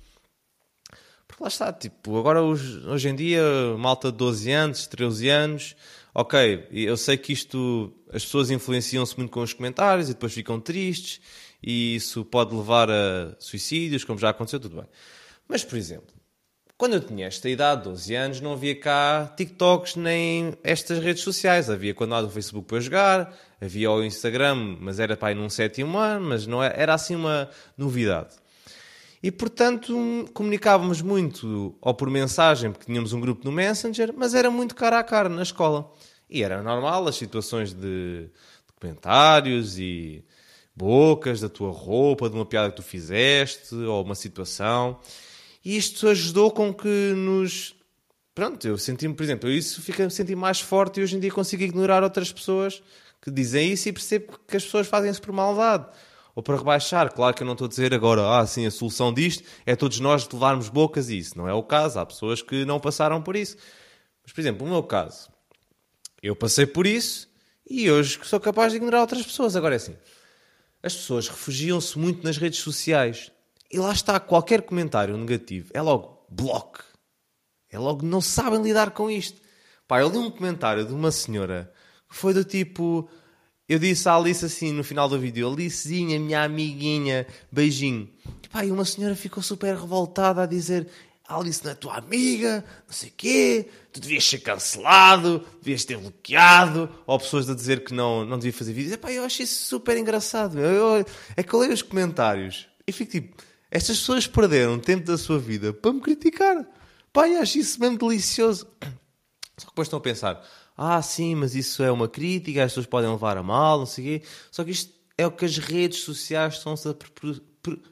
Lá 1.39 1.47
está, 1.47 1.71
tipo, 1.71 2.17
agora 2.17 2.41
hoje, 2.41 2.85
hoje 2.85 3.07
em 3.07 3.15
dia, 3.15 3.41
malta 3.77 4.11
de 4.11 4.17
12 4.17 4.51
anos, 4.51 4.87
13 4.87 5.29
anos, 5.29 5.75
ok, 6.13 6.67
eu 6.71 6.97
sei 6.97 7.15
que 7.17 7.31
isto, 7.31 7.93
as 8.11 8.25
pessoas 8.25 8.51
influenciam-se 8.51 9.15
muito 9.17 9.31
com 9.31 9.41
os 9.41 9.53
comentários 9.53 10.09
e 10.09 10.13
depois 10.13 10.33
ficam 10.33 10.59
tristes 10.59 11.21
e 11.63 11.95
isso 11.95 12.25
pode 12.25 12.53
levar 12.53 12.89
a 12.91 13.35
suicídios, 13.39 14.03
como 14.03 14.19
já 14.19 14.31
aconteceu, 14.31 14.59
tudo 14.59 14.77
bem. 14.77 14.85
Mas, 15.47 15.63
por 15.63 15.77
exemplo, 15.77 16.13
quando 16.77 16.93
eu 16.93 17.01
tinha 17.01 17.27
esta 17.27 17.49
idade, 17.49 17.83
12 17.83 18.15
anos, 18.15 18.41
não 18.41 18.53
havia 18.53 18.73
cá 18.73 19.33
TikToks 19.35 19.95
nem 19.95 20.53
estas 20.63 20.99
redes 20.99 21.23
sociais. 21.23 21.69
Havia 21.69 21.93
quando 21.93 22.15
há 22.15 22.21
o 22.21 22.29
Facebook 22.29 22.67
para 22.67 22.79
jogar, 22.79 23.37
havia 23.59 23.91
o 23.91 24.03
Instagram, 24.03 24.77
mas 24.79 24.97
era 24.99 25.17
para 25.17 25.31
ir 25.31 25.35
num 25.35 25.49
sétimo 25.49 25.97
ano, 25.97 26.27
mas 26.27 26.47
não 26.47 26.63
era, 26.63 26.73
é, 26.75 26.81
era 26.81 26.93
assim 26.93 27.15
uma 27.15 27.49
novidade. 27.77 28.35
E, 29.21 29.31
portanto, 29.31 30.29
comunicávamos 30.33 31.01
muito, 31.01 31.75
ou 31.81 31.93
por 31.93 32.09
mensagem, 32.09 32.71
porque 32.71 32.85
tínhamos 32.85 33.11
um 33.11 33.19
grupo 33.19 33.43
no 33.43 33.51
Messenger, 33.51 34.13
mas 34.15 34.33
era 34.33 34.49
muito 34.49 34.73
cara 34.73 34.97
a 34.97 35.03
cara 35.03 35.27
na 35.27 35.43
escola. 35.43 35.91
E 36.29 36.41
era 36.41 36.63
normal 36.63 37.05
as 37.05 37.17
situações 37.17 37.73
de, 37.73 38.29
comentários 38.79 39.77
e 39.77 40.23
bocas 40.73 41.41
da 41.41 41.49
tua 41.49 41.71
roupa, 41.71 42.29
de 42.29 42.35
uma 42.35 42.45
piada 42.45 42.69
que 42.69 42.77
tu 42.77 42.83
fizeste, 42.83 43.75
ou 43.75 44.03
uma 44.03 44.15
situação. 44.15 44.97
E 45.63 45.75
isto 45.75 46.07
ajudou 46.07 46.51
com 46.51 46.73
que 46.73 47.13
nos. 47.13 47.75
Pronto, 48.33 48.65
eu 48.65 48.77
senti-me, 48.77 49.13
por 49.13 49.23
exemplo, 49.23 49.49
isso 49.49 49.81
fica 49.81 50.09
senti 50.09 50.33
mais 50.33 50.61
forte 50.61 50.99
e 50.99 51.03
hoje 51.03 51.17
em 51.17 51.19
dia 51.19 51.31
consigo 51.31 51.61
ignorar 51.61 52.03
outras 52.03 52.31
pessoas 52.31 52.81
que 53.21 53.29
dizem 53.29 53.73
isso 53.73 53.89
e 53.89 53.91
percebo 53.91 54.39
que 54.47 54.55
as 54.55 54.63
pessoas 54.63 54.87
fazem 54.87 55.11
isso 55.11 55.21
por 55.21 55.33
maldade 55.33 55.87
ou 56.39 56.43
para 56.43 56.55
rebaixar. 56.55 57.13
Claro 57.13 57.35
que 57.35 57.43
eu 57.43 57.45
não 57.45 57.51
estou 57.51 57.65
a 57.65 57.69
dizer 57.69 57.93
agora, 57.93 58.39
ah, 58.39 58.47
sim, 58.47 58.65
a 58.65 58.71
solução 58.71 59.13
disto 59.13 59.43
é 59.65 59.75
todos 59.75 59.99
nós 59.99 60.27
levarmos 60.27 60.69
bocas 60.69 61.09
e 61.09 61.17
isso. 61.17 61.37
Não 61.37 61.49
é 61.49 61.53
o 61.53 61.61
caso. 61.61 61.99
Há 61.99 62.05
pessoas 62.05 62.41
que 62.41 62.63
não 62.63 62.79
passaram 62.79 63.21
por 63.21 63.35
isso. 63.35 63.57
Mas, 64.23 64.31
por 64.31 64.39
exemplo, 64.39 64.65
no 64.65 64.71
meu 64.71 64.83
caso, 64.83 65.29
eu 66.23 66.35
passei 66.37 66.65
por 66.65 66.87
isso 66.87 67.29
e 67.69 67.91
hoje 67.91 68.17
sou 68.23 68.39
capaz 68.39 68.71
de 68.71 68.77
ignorar 68.77 69.01
outras 69.01 69.21
pessoas. 69.21 69.57
Agora 69.57 69.75
é 69.75 69.77
assim, 69.77 69.97
as 70.81 70.95
pessoas 70.95 71.27
refugiam-se 71.27 71.99
muito 71.99 72.23
nas 72.23 72.37
redes 72.37 72.59
sociais 72.59 73.31
e 73.69 73.77
lá 73.77 73.91
está, 73.91 74.17
qualquer 74.17 74.61
comentário 74.61 75.17
negativo 75.17 75.69
é 75.73 75.81
logo 75.81 76.25
bloco. 76.29 76.85
É 77.69 77.77
logo, 77.77 78.05
não 78.05 78.21
sabem 78.21 78.61
lidar 78.61 78.91
com 78.91 79.11
isto. 79.11 79.41
Pá, 79.85 79.99
eu 79.99 80.09
li 80.09 80.17
um 80.17 80.31
comentário 80.31 80.85
de 80.85 80.93
uma 80.93 81.11
senhora 81.11 81.71
que 82.09 82.15
foi 82.15 82.33
do 82.33 82.45
tipo 82.45 83.09
eu 83.69 83.77
disse 83.77 84.09
à 84.09 84.15
Alice 84.15 84.43
assim 84.43 84.73
no 84.73 84.83
final 84.83 85.07
do 85.07 85.19
vídeo: 85.19 85.47
Alicezinha, 85.47 86.19
minha 86.19 86.43
amiguinha, 86.43 87.27
beijinho. 87.51 88.09
E, 88.43 88.49
pá, 88.49 88.65
e 88.65 88.71
uma 88.71 88.83
senhora 88.83 89.15
ficou 89.15 89.43
super 89.43 89.75
revoltada 89.75 90.41
a 90.41 90.45
dizer: 90.47 90.87
Alice 91.27 91.63
não 91.63 91.71
é 91.71 91.75
tua 91.75 91.97
amiga, 91.97 92.65
não 92.87 92.93
sei 92.93 93.09
o 93.09 93.13
quê, 93.15 93.69
tu 93.93 93.99
devias 93.99 94.25
ser 94.25 94.39
cancelado, 94.39 95.45
devias 95.61 95.85
ter 95.85 95.97
bloqueado. 95.97 96.89
Ou 97.05 97.19
pessoas 97.19 97.47
a 97.47 97.53
dizer 97.53 97.83
que 97.83 97.93
não, 97.93 98.25
não 98.25 98.39
devia 98.39 98.51
fazer 98.51 98.73
vídeos. 98.73 98.93
Epá, 98.93 99.11
eu 99.11 99.23
acho 99.23 99.43
isso 99.43 99.65
super 99.65 99.95
engraçado. 99.95 100.59
Eu, 100.59 100.97
eu, 100.97 101.05
é 101.37 101.43
que 101.43 101.53
eu 101.53 101.59
leio 101.59 101.71
os 101.71 101.83
comentários 101.83 102.67
e 102.87 102.91
fico 102.91 103.11
tipo: 103.11 103.37
estas 103.69 103.99
pessoas 103.99 104.25
perderam 104.25 104.79
tempo 104.79 105.05
da 105.05 105.17
sua 105.17 105.37
vida 105.37 105.71
para 105.71 105.93
me 105.93 106.01
criticar. 106.01 106.65
Pá, 107.13 107.29
eu 107.29 107.39
acho 107.39 107.59
isso 107.59 107.79
mesmo 107.79 107.99
delicioso. 107.99 108.67
Só 109.57 109.65
que 109.65 109.71
depois 109.71 109.85
estão 109.85 109.99
a 109.99 110.01
pensar: 110.01 110.43
ah, 110.81 111.01
sim, 111.01 111.35
mas 111.35 111.55
isso 111.55 111.83
é 111.83 111.91
uma 111.91 112.07
crítica, 112.07 112.63
as 112.63 112.71
pessoas 112.71 112.85
podem 112.85 113.11
levar 113.11 113.35
a 113.35 113.43
mal, 113.43 113.79
não 113.79 113.85
sei 113.85 114.01
o 114.01 114.07
quê. 114.21 114.27
Só 114.49 114.63
que 114.63 114.71
isto 114.71 114.93
é 115.17 115.27
o 115.27 115.31
que 115.31 115.43
as 115.43 115.57
redes 115.57 115.99
sociais 115.99 116.53
estão-se 116.53 116.87
a. 116.87 116.95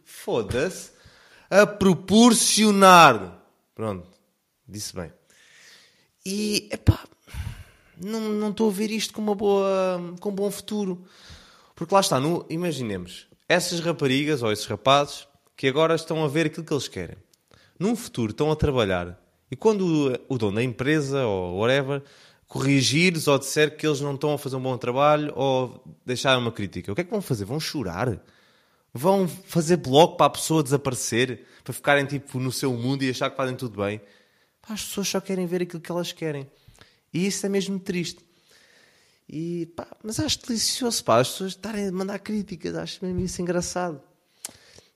Foda-se. 0.06 0.92
a 1.50 1.68
proporcionar. 1.68 3.44
Pronto, 3.76 4.08
disse 4.66 4.96
bem. 4.96 5.12
E, 6.26 6.70
epá, 6.72 7.04
não, 8.02 8.22
não 8.22 8.52
estou 8.52 8.70
a 8.70 8.74
ver 8.74 8.90
isto 8.90 9.14
com 9.14 9.22
uma 9.22 9.36
boa, 9.36 10.16
com 10.22 10.30
um 10.30 10.36
bom 10.36 10.50
futuro. 10.50 11.04
Porque 11.76 11.94
lá 11.94 12.00
está, 12.00 12.22
no, 12.22 12.46
imaginemos, 12.50 13.28
essas 13.50 13.82
raparigas 13.82 14.42
ou 14.42 14.50
esses 14.50 14.66
rapazes 14.66 15.28
que 15.58 15.68
agora 15.68 15.94
estão 15.94 16.24
a 16.24 16.28
ver 16.30 16.46
aquilo 16.46 16.66
que 16.66 16.74
eles 16.74 16.88
querem. 16.88 17.18
Num 17.78 17.98
futuro 17.98 18.32
estão 18.32 18.50
a 18.50 18.56
trabalhar 18.56 19.20
e 19.50 19.56
quando 19.56 20.20
o, 20.30 20.36
o 20.36 20.38
dono 20.38 20.56
da 20.56 20.64
empresa 20.64 21.26
ou 21.26 21.58
whatever 21.58 22.02
corrigir-lhes 22.48 23.28
ou 23.28 23.38
disser 23.38 23.76
que 23.76 23.86
eles 23.86 24.00
não 24.00 24.16
estão 24.16 24.34
a 24.34 24.38
fazer 24.38 24.56
um 24.56 24.62
bom 24.62 24.78
trabalho 24.78 25.34
ou 25.36 25.84
deixar 26.06 26.38
uma 26.38 26.52
crítica, 26.52 26.92
o 26.92 26.96
que 26.96 27.02
é 27.02 27.04
que 27.04 27.12
vão 27.12 27.22
fazer? 27.22 27.46
Vão 27.46 27.60
chorar? 27.60 28.20
Vão 28.94 29.28
fazer 29.28 29.78
bloco 29.78 30.16
para 30.16 30.28
a 30.28 30.30
pessoa 30.30 30.64
desaparecer? 30.64 31.46
Para 31.64 31.74
ficarem 31.74 32.06
tipo 32.06 32.40
no 32.40 32.52
seu 32.52 32.74
mundo 32.74 33.04
e 33.04 33.10
achar 33.10 33.30
que 33.30 33.36
fazem 33.36 33.56
tudo 33.56 33.84
bem? 33.84 34.02
As 34.70 34.84
pessoas 34.84 35.08
só 35.08 35.22
querem 35.22 35.46
ver 35.46 35.62
aquilo 35.62 35.82
que 35.82 35.92
elas 35.92 36.12
querem. 36.12 36.50
E 37.14 37.26
isso 37.26 37.46
é 37.46 37.50
mesmo 37.50 37.80
triste. 37.80 38.26
E, 39.30 39.66
pá, 39.76 39.88
mas 40.04 40.20
acho 40.20 40.42
delicioso 40.46 41.04
pá, 41.04 41.20
as 41.20 41.30
pessoas 41.30 41.52
estarem 41.52 41.88
a 41.88 41.92
mandar 41.92 42.20
críticas, 42.20 42.76
acho 42.76 43.04
mesmo 43.04 43.20
isso 43.20 43.42
engraçado. 43.42 44.02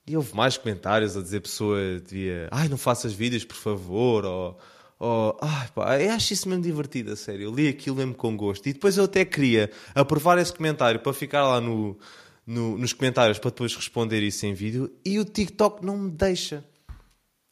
E 0.08 0.15
houve 0.15 0.34
mais 0.36 0.58
comentários 0.58 1.15
a 1.15 1.22
dizer 1.22 1.41
pessoa 1.41 1.79
devia, 2.00 2.48
ai, 2.51 2.67
não 2.67 2.77
faças 2.77 3.13
vídeos, 3.13 3.46
por 3.46 3.55
favor, 3.55 4.25
ou, 4.25 4.60
ou 5.03 5.36
ai, 5.41 5.67
pá, 5.74 6.00
eu 6.00 6.12
acho 6.12 6.31
isso 6.31 6.48
mesmo 6.48 6.63
divertido, 6.63 7.12
a 7.12 7.15
sério. 7.15 7.46
Eu 7.46 7.55
li 7.55 7.67
aquilo 7.67 7.96
mesmo 7.96 8.13
com 8.13 8.38
gosto. 8.38 8.70
E 8.70 8.74
depois 8.74 8.98
eu 8.98 9.05
até 9.05 9.25
queria 9.25 9.72
aprovar 9.96 10.38
esse 10.38 10.53
comentário 10.53 11.00
para 11.00 11.12
ficar 11.12 11.41
lá 11.41 11.60
no, 11.60 11.98
no, 12.46 12.77
nos 12.77 12.93
comentários 12.93 13.39
para 13.39 13.50
depois 13.50 13.75
responder 13.75 14.22
isso 14.22 14.46
em 14.46 14.53
vídeo 14.53 14.91
e 15.03 15.17
o 15.17 15.25
TikTok 15.25 15.84
não 15.84 15.98
me 15.98 16.12
deixa. 16.12 16.63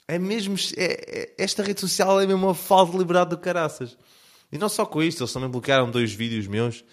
É 0.07 0.19
mesmo, 0.19 0.55
é, 0.77 0.83
é, 0.83 1.33
esta 1.39 1.63
rede 1.63 1.79
social 1.81 2.21
é 2.21 2.27
mesmo 2.27 2.45
uma 2.45 2.53
falta 2.53 2.91
de 2.91 2.99
liberdade 2.99 3.31
do 3.31 3.37
caraças. 3.39 3.97
E 4.51 4.57
não 4.59 4.69
só 4.69 4.85
com 4.85 5.01
isto, 5.01 5.23
eles 5.23 5.33
também 5.33 5.49
bloquearam 5.49 5.89
dois 5.89 6.13
vídeos 6.13 6.45
meus 6.45 6.83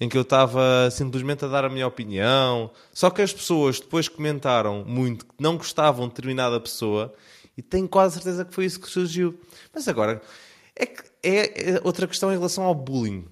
em 0.00 0.08
que 0.08 0.16
eu 0.16 0.22
estava 0.22 0.90
simplesmente 0.90 1.44
a 1.44 1.48
dar 1.48 1.66
a 1.66 1.68
minha 1.68 1.86
opinião. 1.86 2.70
Só 2.90 3.10
que 3.10 3.20
as 3.20 3.34
pessoas 3.34 3.80
depois 3.80 4.08
comentaram 4.08 4.82
muito 4.82 5.26
que 5.26 5.34
não 5.38 5.58
gostavam 5.58 6.08
de 6.08 6.14
determinada 6.14 6.58
pessoa 6.58 7.14
e 7.56 7.62
tenho 7.62 7.88
quase 7.88 8.14
certeza 8.14 8.44
que 8.44 8.54
foi 8.54 8.66
isso 8.66 8.80
que 8.80 8.88
surgiu. 8.88 9.38
Mas 9.72 9.88
agora, 9.88 10.20
é, 10.74 10.86
que 10.86 11.02
é, 11.22 11.70
é 11.70 11.80
outra 11.82 12.06
questão 12.06 12.30
em 12.30 12.36
relação 12.36 12.64
ao 12.64 12.74
bullying. 12.74 13.26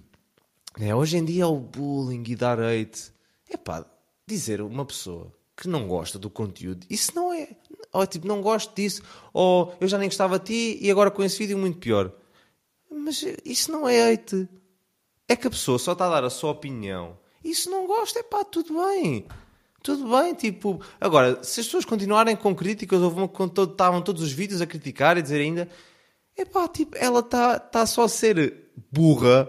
É, 0.80 0.94
hoje 0.94 1.16
em 1.16 1.24
dia 1.24 1.46
o 1.46 1.58
bullying 1.58 2.24
e 2.26 2.34
dar 2.34 2.58
hate. 2.58 3.12
É 3.48 3.56
pá, 3.56 3.84
dizer 4.26 4.60
uma 4.60 4.84
pessoa 4.84 5.32
que 5.56 5.68
não 5.68 5.86
gosta 5.86 6.18
do 6.18 6.28
conteúdo, 6.28 6.86
isso 6.90 7.12
não 7.14 7.32
é. 7.32 7.48
Ou 7.92 8.06
tipo, 8.06 8.26
não 8.26 8.42
gosto 8.42 8.74
disso, 8.74 9.02
ou 9.32 9.76
eu 9.80 9.86
já 9.86 9.98
nem 9.98 10.08
gostava 10.08 10.38
de 10.38 10.46
ti 10.46 10.78
e 10.84 10.90
agora 10.90 11.10
com 11.10 11.22
esse 11.22 11.38
vídeo 11.38 11.56
muito 11.56 11.78
pior. 11.78 12.12
Mas 12.90 13.24
isso 13.44 13.70
não 13.70 13.88
é 13.88 14.12
hate. 14.12 14.48
É 15.28 15.36
que 15.36 15.46
a 15.46 15.50
pessoa 15.50 15.78
só 15.78 15.92
está 15.92 16.06
a 16.06 16.10
dar 16.10 16.24
a 16.24 16.30
sua 16.30 16.50
opinião. 16.50 17.18
Se 17.44 17.68
não 17.68 17.86
gosta, 17.86 18.18
é 18.18 18.22
pá, 18.22 18.42
tudo 18.44 18.74
bem. 18.74 19.26
Tudo 19.84 20.08
bem, 20.08 20.32
tipo. 20.32 20.80
Agora, 20.98 21.44
se 21.44 21.60
as 21.60 21.66
pessoas 21.66 21.84
continuarem 21.84 22.34
com 22.34 22.54
críticas, 22.54 23.02
ou 23.02 23.28
quando 23.28 23.64
estavam 23.64 24.00
todos 24.00 24.22
os 24.22 24.32
vídeos 24.32 24.62
a 24.62 24.66
criticar 24.66 25.18
e 25.18 25.22
dizer 25.22 25.42
ainda, 25.42 25.68
é 26.34 26.42
pá, 26.46 26.66
tipo, 26.66 26.96
ela 26.96 27.20
está 27.20 27.58
tá 27.58 27.84
só 27.84 28.04
a 28.04 28.08
ser 28.08 28.70
burra 28.90 29.46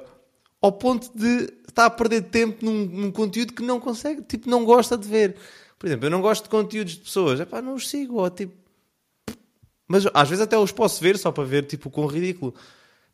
ao 0.62 0.74
ponto 0.74 1.10
de 1.18 1.54
estar 1.70 1.86
a 1.86 1.90
perder 1.90 2.24
tempo 2.24 2.66
num, 2.66 2.86
num, 2.86 3.12
conteúdo 3.14 3.54
que 3.54 3.64
não 3.64 3.80
consegue, 3.80 4.24
tipo, 4.24 4.50
não 4.50 4.66
gosta 4.66 4.98
de 4.98 5.08
ver. 5.08 5.38
Por 5.80 5.88
exemplo, 5.88 6.08
eu 6.08 6.12
não 6.12 6.20
gosto 6.20 6.44
de 6.44 6.50
conteúdos 6.50 6.96
de 6.96 7.00
pessoas, 7.00 7.40
é 7.40 7.46
pá, 7.46 7.62
não 7.62 7.76
os 7.76 7.88
sigo, 7.88 8.16
ou 8.16 8.30
tipo. 8.30 8.54
Mas 9.88 10.06
às 10.14 10.28
vezes 10.28 10.44
até 10.44 10.58
os 10.58 10.74
posso 10.74 11.02
ver 11.02 11.18
só 11.18 11.32
para 11.32 11.46
ver, 11.46 11.66
tipo, 11.66 11.90
quão 11.90 12.08
ridículo. 12.08 12.54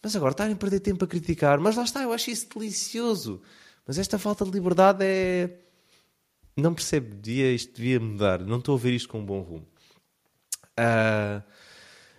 Mas 0.01 0.16
agora 0.16 0.32
estarem 0.32 0.54
a 0.54 0.58
perder 0.58 0.80
tempo 0.80 1.06
a 1.06 1.08
criticar, 1.08 1.60
mas 1.60 1.75
lá 1.75 1.84
está, 1.84 2.01
eu 2.01 2.12
acho 2.12 2.32
isso 2.32 2.48
delicioso. 2.51 3.44
Mas 3.86 4.00
esta 4.00 4.18
falta 4.18 4.44
de 4.44 4.50
liberdade 4.50 5.06
é. 5.06 5.60
Não 6.55 6.74
percebo, 6.74 7.15
devia, 7.15 7.51
isto 7.51 7.75
devia 7.75 8.00
mudar. 8.00 8.39
Não 8.39 8.60
estou 8.60 8.75
a 8.75 8.77
ver 8.77 8.93
isto 8.93 9.10
com 9.10 9.20
um 9.20 9.25
bom 9.25 9.41
rumo. 9.41 9.67
Uh, 10.79 11.41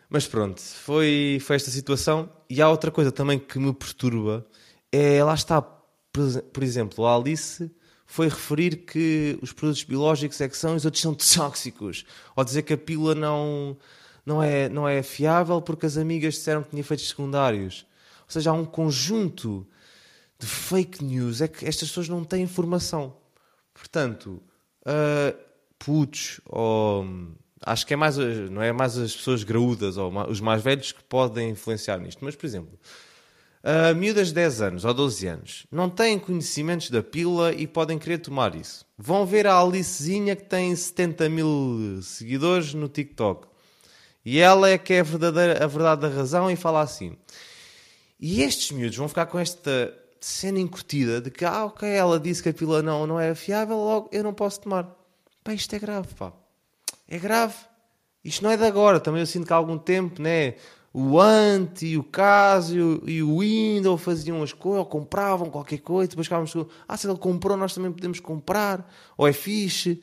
mas 0.09 0.27
pronto, 0.27 0.61
foi, 0.61 1.39
foi 1.41 1.57
esta 1.57 1.71
situação. 1.71 2.31
E 2.49 2.61
há 2.61 2.69
outra 2.69 2.91
coisa 2.91 3.11
também 3.11 3.39
que 3.39 3.59
me 3.59 3.73
perturba: 3.73 4.47
é 4.91 5.23
lá 5.23 5.35
está, 5.35 5.63
por 5.63 6.63
exemplo, 6.63 7.07
a 7.07 7.17
Alice 7.17 7.71
foi 8.05 8.29
referir 8.29 8.85
que 8.85 9.39
os 9.41 9.53
produtos 9.53 9.83
biológicos 9.85 10.39
é 10.43 10.49
que 10.49 10.57
são 10.57 10.75
e 10.75 10.77
os 10.77 10.85
outros 10.85 11.03
são 11.03 11.15
tóxicos. 11.17 12.05
Ou 12.37 12.45
dizer 12.45 12.63
que 12.63 12.75
a 12.75 12.79
pílula 12.79 13.15
não 13.15 13.77
não 14.25 14.43
é, 14.43 14.69
não 14.69 14.89
é 14.89 15.03
fiável 15.03 15.61
porque 15.61 15.87
as 15.87 15.97
amigas 15.97 16.35
disseram 16.35 16.63
que 16.63 16.71
tinha 16.71 16.81
efeitos 16.81 17.09
secundários. 17.09 17.87
Ou 18.21 18.31
seja, 18.31 18.51
há 18.51 18.53
um 18.53 18.65
conjunto 18.65 19.67
de 20.39 20.47
fake 20.47 21.05
news. 21.05 21.41
É 21.41 21.49
que 21.49 21.67
estas 21.67 21.89
pessoas 21.89 22.09
não 22.09 22.25
têm 22.25 22.43
informação. 22.43 23.17
Portanto, 23.75 24.43
uh, 24.87 25.37
putos, 25.79 26.41
ou 26.47 27.05
acho 27.65 27.87
que 27.87 27.95
é 27.95 27.97
mais, 27.97 28.17
não 28.17 28.63
é 28.63 28.73
mais 28.73 28.97
as 28.99 29.15
pessoas 29.15 29.43
graúdas 29.45 29.97
ou 29.97 30.13
os 30.29 30.41
mais 30.41 30.63
velhos 30.63 30.93
que 30.93 31.03
podem 31.05 31.51
influenciar 31.51 31.99
nisto. 31.99 32.25
Mas, 32.25 32.37
por 32.37 32.47
exemplo, 32.47 32.79
uh, 33.65 33.95
miúdas 33.95 34.29
de 34.29 34.35
10 34.35 34.63
anos 34.63 34.85
ou 34.85 34.95
12 34.95 35.27
anos 35.27 35.67
não 35.71 35.89
têm 35.89 36.19
conhecimentos 36.19 36.91
da 36.91 37.03
pílula 37.03 37.53
e 37.53 37.67
podem 37.67 37.99
querer 37.99 38.19
tomar 38.19 38.55
isso. 38.55 38.85
Vão 38.99 39.27
ver 39.27 39.47
a 39.47 39.59
Alicezinha 39.59 40.37
que 40.37 40.45
tem 40.45 40.75
70 40.75 41.29
mil 41.29 42.01
seguidores 42.03 42.75
no 42.75 42.89
TikTok. 42.89 43.49
E 44.25 44.39
ela 44.39 44.69
é 44.71 44.79
que 44.79 44.93
é 44.93 45.01
a, 45.01 45.03
verdadeira, 45.03 45.65
a 45.65 45.67
verdade 45.67 46.03
da 46.03 46.09
razão 46.09 46.49
e 46.49 46.55
fala 46.55 46.81
assim. 46.81 47.17
E 48.21 48.41
estes 48.43 48.71
miúdos 48.71 48.97
vão 48.97 49.09
ficar 49.09 49.27
com 49.27 49.37
esta 49.37 49.93
cena 50.27 50.59
incutida 50.59 51.21
de 51.21 51.31
que, 51.31 51.45
ah, 51.45 51.65
ok, 51.65 51.89
ela 51.89 52.19
disse 52.19 52.43
que 52.43 52.49
a 52.49 52.55
pílula 52.55 52.83
não, 52.83 53.07
não 53.07 53.21
é 53.21 53.35
fiável, 53.35 53.77
logo 53.77 54.09
eu 54.13 54.23
não 54.23 54.33
posso 54.33 54.61
tomar. 54.61 54.97
Pá, 55.43 55.53
isto 55.53 55.75
é 55.75 55.79
grave, 55.79 56.09
pá. 56.15 56.33
É 57.09 57.19
grave. 57.19 57.55
Isto 58.25 58.45
não 58.45 58.51
é 58.51 58.57
de 58.57 58.65
agora. 58.65 59.01
Também 59.01 59.21
eu 59.21 59.27
sinto 59.27 59.47
que 59.47 59.53
há 59.53 59.57
algum 59.57 59.77
tempo, 59.77 60.23
né? 60.23 60.55
O 60.95 61.19
Ant 61.19 61.83
e 61.83 61.97
o 61.97 62.05
Casio 62.05 63.03
e 63.07 63.23
o 63.23 63.39
Windows 63.39 64.03
faziam 64.03 64.43
as 64.43 64.53
coisas, 64.53 64.81
ou 64.81 64.87
compravam 64.87 65.51
qualquer 65.51 65.79
coisa, 65.79 66.11
depois 66.11 66.27
ficávamos 66.27 66.53
com, 66.53 66.67
ah, 66.87 66.97
se 66.97 67.09
ele 67.09 67.19
comprou, 67.19 67.57
nós 67.57 67.75
também 67.75 67.91
podemos 67.91 68.21
comprar, 68.21 68.93
ou 69.17 69.27
é 69.27 69.33
fixe, 69.33 70.03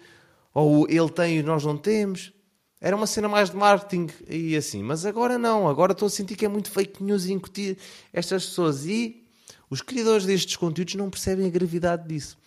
ou 0.54 0.88
ele 0.90 1.10
tem 1.10 1.38
e 1.38 1.44
nós 1.44 1.64
não 1.64 1.78
temos. 1.78 2.34
Era 2.82 2.96
uma 2.96 3.06
cena 3.06 3.28
mais 3.28 3.50
de 3.50 3.58
marketing 3.58 4.08
e 4.28 4.56
assim. 4.56 4.82
Mas 4.82 5.06
agora 5.06 5.38
não. 5.38 5.68
Agora 5.68 5.92
estou 5.92 6.08
a 6.08 6.10
sentir 6.10 6.36
que 6.36 6.46
é 6.46 6.50
muito 6.50 6.72
fake 6.72 7.04
news 7.04 7.26
incutir 7.26 7.78
estas 8.14 8.46
pessoas. 8.46 8.86
E 8.86 9.28
os 9.70 9.82
criadores 9.82 10.26
destes 10.26 10.56
conteúdos 10.56 10.96
não 10.96 11.10
percebem 11.10 11.46
a 11.46 11.50
gravidade 11.50 12.08
disso. 12.08 12.38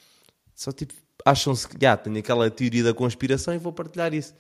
Só 0.55 0.73
tipo, 0.73 0.95
acham-se 1.25 1.69
que 1.69 1.77
já 1.81 1.97
tenho 1.97 2.19
aquela 2.19 2.51
teoria 2.51 2.85
da 2.85 2.95
conspiração 2.95 3.55
e 3.55 3.59
vou 3.59 3.73
partilhar 3.73 4.13
isso. 4.13 4.35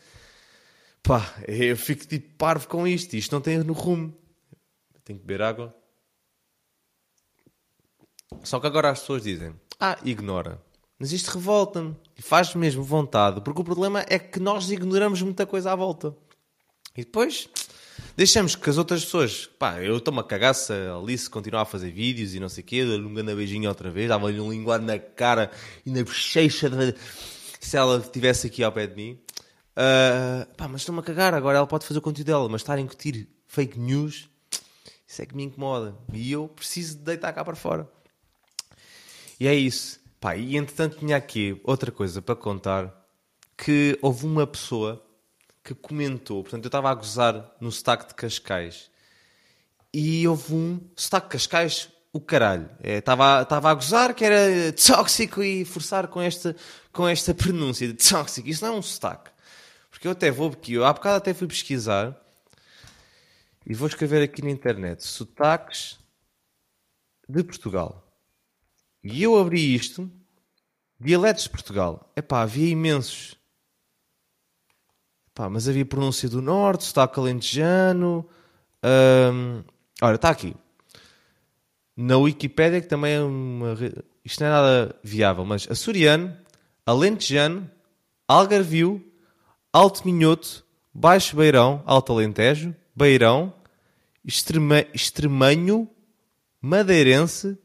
Pá, 1.02 1.34
eu 1.46 1.76
fico 1.76 2.06
tipo 2.06 2.34
parvo 2.36 2.68
com 2.68 2.86
isto. 2.86 3.14
Isto 3.14 3.32
não 3.32 3.40
tem 3.40 3.58
no 3.58 3.72
rumo. 3.72 4.16
Tenho 5.04 5.18
que 5.18 5.24
beber 5.24 5.42
água. 5.42 5.74
Só 8.44 8.60
que 8.60 8.66
agora 8.66 8.90
as 8.90 9.00
pessoas 9.00 9.22
dizem: 9.22 9.54
Ah, 9.78 9.98
ignora. 10.04 10.62
Mas 10.98 11.10
isto 11.10 11.32
revolta-me 11.32 11.96
e 12.16 12.22
faz 12.22 12.54
mesmo 12.54 12.84
vontade, 12.84 13.40
porque 13.40 13.60
o 13.60 13.64
problema 13.64 14.04
é 14.08 14.20
que 14.20 14.38
nós 14.38 14.70
ignoramos 14.70 15.20
muita 15.20 15.44
coisa 15.44 15.72
à 15.72 15.74
volta. 15.74 16.16
E 16.96 17.04
depois 17.04 17.48
deixamos 18.16 18.54
que 18.54 18.68
as 18.68 18.78
outras 18.78 19.04
pessoas, 19.04 19.46
pá, 19.58 19.80
eu 19.80 19.96
estou-me 19.96 20.20
a 20.20 20.22
cagar 20.22 20.54
se 20.54 20.72
a 20.72 20.96
Alice 20.96 21.28
continuar 21.28 21.62
a 21.62 21.64
fazer 21.64 21.90
vídeos 21.90 22.34
e 22.34 22.40
não 22.40 22.48
sei 22.48 22.62
o 22.62 22.66
quê, 22.66 22.84
dou-lhe 22.84 23.04
um 23.04 23.14
grande 23.14 23.34
beijinho 23.34 23.68
outra 23.68 23.90
vez, 23.90 24.08
dava-lhe 24.08 24.40
um 24.40 24.50
linguado 24.50 24.84
na 24.84 24.98
cara 24.98 25.50
e 25.84 25.90
na 25.90 26.02
bochecha 26.02 26.68
de... 26.68 26.94
se 27.60 27.76
ela 27.76 27.98
estivesse 27.98 28.46
aqui 28.46 28.62
ao 28.62 28.72
pé 28.72 28.86
de 28.86 28.94
mim. 28.94 29.18
Uh, 29.72 30.54
pá, 30.56 30.68
mas 30.68 30.82
estou-me 30.82 31.00
a 31.00 31.02
cagar, 31.02 31.34
agora 31.34 31.58
ela 31.58 31.66
pode 31.66 31.86
fazer 31.86 31.98
o 31.98 32.02
conteúdo 32.02 32.26
dela, 32.26 32.48
mas 32.48 32.60
estar 32.60 32.74
a 32.74 32.80
incutir 32.80 33.28
fake 33.46 33.78
news, 33.78 34.28
isso 35.06 35.22
é 35.22 35.26
que 35.26 35.34
me 35.34 35.44
incomoda. 35.44 35.96
E 36.12 36.32
eu 36.32 36.48
preciso 36.48 36.98
de 36.98 37.04
deitar 37.04 37.32
cá 37.32 37.44
para 37.44 37.56
fora. 37.56 37.88
E 39.38 39.46
é 39.46 39.54
isso. 39.54 40.00
Pá, 40.20 40.36
e 40.36 40.56
entretanto 40.56 40.98
tinha 40.98 41.16
aqui 41.16 41.60
outra 41.64 41.90
coisa 41.90 42.22
para 42.22 42.36
contar, 42.36 42.94
que 43.56 43.98
houve 44.00 44.24
uma 44.24 44.46
pessoa 44.46 45.04
que 45.62 45.74
comentou, 45.74 46.42
portanto 46.42 46.64
eu 46.64 46.68
estava 46.68 46.90
a 46.90 46.94
gozar 46.94 47.54
no 47.60 47.70
sotaque 47.70 48.08
de 48.08 48.14
Cascais, 48.14 48.90
e 49.92 50.26
houve 50.26 50.54
um 50.54 50.80
sotaque 50.96 51.26
de 51.26 51.32
Cascais, 51.32 51.88
o 52.12 52.20
caralho. 52.20 52.68
É, 52.82 52.98
estava, 52.98 53.46
é, 53.48 53.68
a 53.68 53.74
gozar 53.74 54.14
que 54.14 54.24
era 54.24 54.72
tóxico 54.72 55.42
e 55.42 55.64
forçar 55.64 56.08
com 56.08 56.20
esta, 56.20 56.56
com 56.92 57.06
esta 57.06 57.34
pronúncia 57.34 57.86
de 57.86 57.94
tóxico. 57.94 58.48
Isso 58.48 58.64
não 58.64 58.74
é 58.74 58.78
um 58.78 58.82
sotaque. 58.82 59.30
Porque 59.90 60.06
eu 60.06 60.12
até 60.12 60.30
vou, 60.30 60.50
porque 60.50 60.72
eu 60.72 60.84
há 60.84 60.92
bocado 60.92 61.16
até 61.16 61.34
fui 61.34 61.46
pesquisar 61.46 62.18
e 63.66 63.74
vou 63.74 63.86
escrever 63.86 64.22
aqui 64.22 64.42
na 64.42 64.50
internet 64.50 65.06
sotaques 65.06 65.98
de 67.28 67.42
Portugal. 67.44 68.02
E 69.04 69.22
eu 69.22 69.38
abri 69.38 69.74
isto, 69.74 70.10
dialetos 70.98 71.44
de 71.44 71.50
Portugal. 71.50 72.10
Epá, 72.16 72.42
havia 72.42 72.70
imensos. 72.70 73.36
Pá, 75.34 75.48
mas 75.48 75.66
havia 75.66 75.84
pronúncia 75.84 76.28
do 76.28 76.42
norte, 76.42 76.84
sotaque 76.84 77.18
alentejano. 77.18 78.26
Hum, 78.84 79.62
ora, 80.00 80.16
está 80.16 80.28
aqui. 80.28 80.54
Na 81.96 82.18
Wikipédia, 82.18 82.80
que 82.80 82.86
também 82.86 83.14
é 83.14 83.20
uma. 83.20 83.74
Isto 84.24 84.40
não 84.40 84.46
é 84.46 84.50
nada 84.50 84.96
viável, 85.02 85.44
mas 85.44 85.66
açoriano, 85.70 86.36
alentejano, 86.84 87.70
algarvio, 88.28 89.02
alto 89.72 90.04
minhoto, 90.04 90.64
baixo 90.92 91.36
beirão, 91.36 91.82
alto 91.86 92.12
alentejo, 92.12 92.74
beirão, 92.94 93.54
extrema, 94.24 94.84
extremanho, 94.92 95.88
madeirense, 96.60 97.58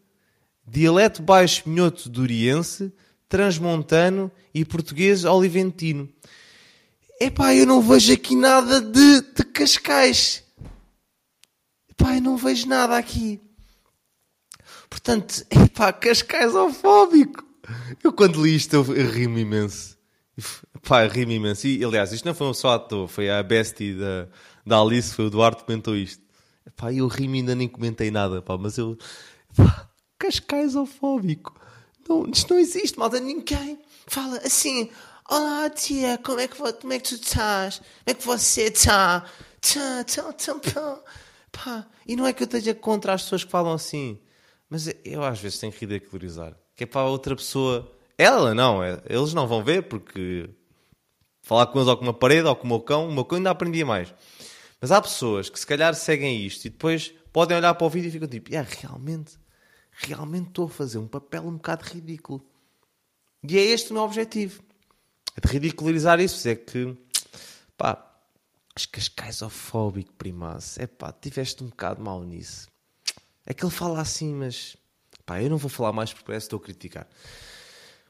dialeto 0.66 1.22
baixo 1.22 1.68
minhoto 1.70 2.10
duriense, 2.10 2.94
transmontano 3.28 4.32
e 4.54 4.64
português 4.64 5.26
oliventino. 5.26 6.10
Epá, 7.20 7.54
eu 7.56 7.66
não 7.66 7.82
vejo 7.82 8.14
aqui 8.14 8.36
nada 8.36 8.80
de, 8.80 9.22
de 9.22 9.44
Cascais. 9.44 10.44
Epá, 11.90 12.16
eu 12.16 12.22
não 12.22 12.38
vejo 12.38 12.68
nada 12.68 12.96
aqui. 12.96 13.42
Portanto, 14.90 15.46
epá, 15.50 15.92
Cascais 15.92 16.54
homofóbico. 16.54 17.44
Eu 18.04 18.14
quando 18.14 18.44
li 18.44 18.56
isto 18.56 18.76
eu, 18.76 18.96
eu 18.96 19.10
ri-me 19.10 19.42
imenso. 19.42 19.98
Pá, 20.88 21.06
ri-me 21.08 21.36
imenso. 21.36 21.68
E, 21.68 21.84
aliás, 21.84 22.12
isto 22.12 22.26
não 22.26 22.36
foi 22.36 22.48
um 22.48 22.54
só 22.54 22.76
ator, 22.76 23.08
foi 23.08 23.30
a 23.30 23.42
bestie 23.42 23.96
da, 23.96 24.28
da 24.66 24.80
Alice, 24.80 25.14
foi 25.14 25.26
o 25.26 25.30
Duarte 25.30 25.62
que 25.62 25.66
comentou 25.66 25.96
isto. 25.96 26.24
Pá, 26.76 26.94
eu 26.94 27.08
ri-me 27.08 27.40
ainda 27.40 27.56
nem 27.56 27.68
comentei 27.68 28.12
nada, 28.12 28.42
pá, 28.42 28.58
mas 28.58 28.78
eu... 28.78 28.98
Pá, 29.56 29.90
Cascais 30.20 30.76
homofóbico. 30.76 31.60
Não, 32.08 32.28
isto 32.30 32.54
não 32.54 32.60
existe, 32.60 32.98
malta. 32.98 33.20
Ninguém 33.20 33.80
fala 34.08 34.38
assim. 34.38 34.90
Olá, 35.30 35.70
tia, 35.70 36.18
como 36.20 36.40
é 36.40 36.48
que, 36.48 36.56
como 36.56 36.94
é 36.94 37.00
que 37.00 37.10
tu 37.10 37.16
estás? 37.16 37.80
Como 37.80 37.90
é 38.06 38.14
que 38.14 38.26
você 38.26 38.64
está? 38.64 39.26
Tá, 39.60 40.04
tá, 40.06 40.34
tá, 40.34 40.56
pá. 40.56 41.04
pá. 41.52 41.88
E 42.08 42.16
não 42.16 42.26
é 42.26 42.32
que 42.32 42.44
eu 42.44 42.46
esteja 42.46 42.74
contra 42.74 43.14
as 43.14 43.24
pessoas 43.24 43.44
que 43.44 43.52
falam 43.52 43.74
assim, 43.74 44.22
mas 44.70 44.88
eu 45.04 45.24
às 45.24 45.38
vezes 45.40 45.60
tenho 45.60 45.74
que 45.74 45.86
ridicularizar. 45.86 46.58
Que 46.76 46.86
é 46.86 46.88
para 46.88 47.04
outra 47.04 47.36
pessoa. 47.36 47.92
Ela 48.18 48.56
não, 48.56 48.82
é, 48.82 49.02
eles 49.10 49.34
não 49.34 49.46
vão 49.48 49.62
ver 49.62 49.90
porque 49.90 50.50
falar 51.42 51.68
com 51.68 51.80
eles 51.80 51.90
ou 51.90 51.98
com 51.98 52.04
uma 52.04 52.14
parede 52.14 52.48
ou 52.48 52.56
com 52.56 52.64
o 52.64 52.70
meu 52.70 52.80
cão, 52.80 53.10
o 53.10 53.14
meu 53.14 53.26
cão 53.26 53.38
ainda 53.38 53.52
aprendia 53.52 53.86
mais. 53.86 54.14
Mas 54.80 54.92
há 54.94 55.02
pessoas 55.02 55.50
que 55.50 55.60
se 55.60 55.68
calhar 55.68 55.94
seguem 55.94 56.46
isto 56.46 56.66
e 56.66 56.70
depois 56.70 57.14
podem 57.34 57.58
olhar 57.58 57.74
para 57.74 57.86
o 57.86 57.90
vídeo 57.90 58.08
e 58.08 58.12
ficam 58.12 58.30
tipo, 58.30 58.56
é 58.56 58.62
realmente 58.62 59.38
realmente 59.92 60.50
estou 60.50 60.68
a 60.68 60.70
fazer 60.70 61.00
um 61.00 61.08
papel 61.08 61.44
um 61.44 61.56
bocado 61.56 61.84
ridículo. 61.84 62.46
E 63.44 63.58
é 63.58 63.62
este 63.62 63.92
o 63.92 63.94
meu 63.94 64.04
objetivo. 64.04 64.67
É 65.38 65.48
de 65.48 65.54
ridicularizar 65.54 66.20
isso. 66.20 66.48
É 66.50 66.56
que, 66.56 66.98
pá, 67.78 68.04
as 68.76 68.86
cascais 68.86 69.42
ofóbico, 69.42 70.12
primaço. 70.14 70.82
É 70.82 70.88
pá, 70.88 71.14
tiveste 71.14 71.64
um 71.64 71.68
bocado 71.68 72.02
mal 72.02 72.24
nisso. 72.24 72.68
É 73.46 73.54
que 73.54 73.64
ele 73.64 73.72
fala 73.72 74.02
assim, 74.02 74.34
mas, 74.34 74.76
pá, 75.26 75.42
eu 75.42 75.50
não 75.50 75.58
vou 75.58 75.70
falar 75.70 75.94
mais 75.94 76.12
porque 76.12 76.26
parece 76.26 76.46
que 76.46 76.56
estou 76.56 76.60
a 76.60 76.64
criticar. 76.64 77.08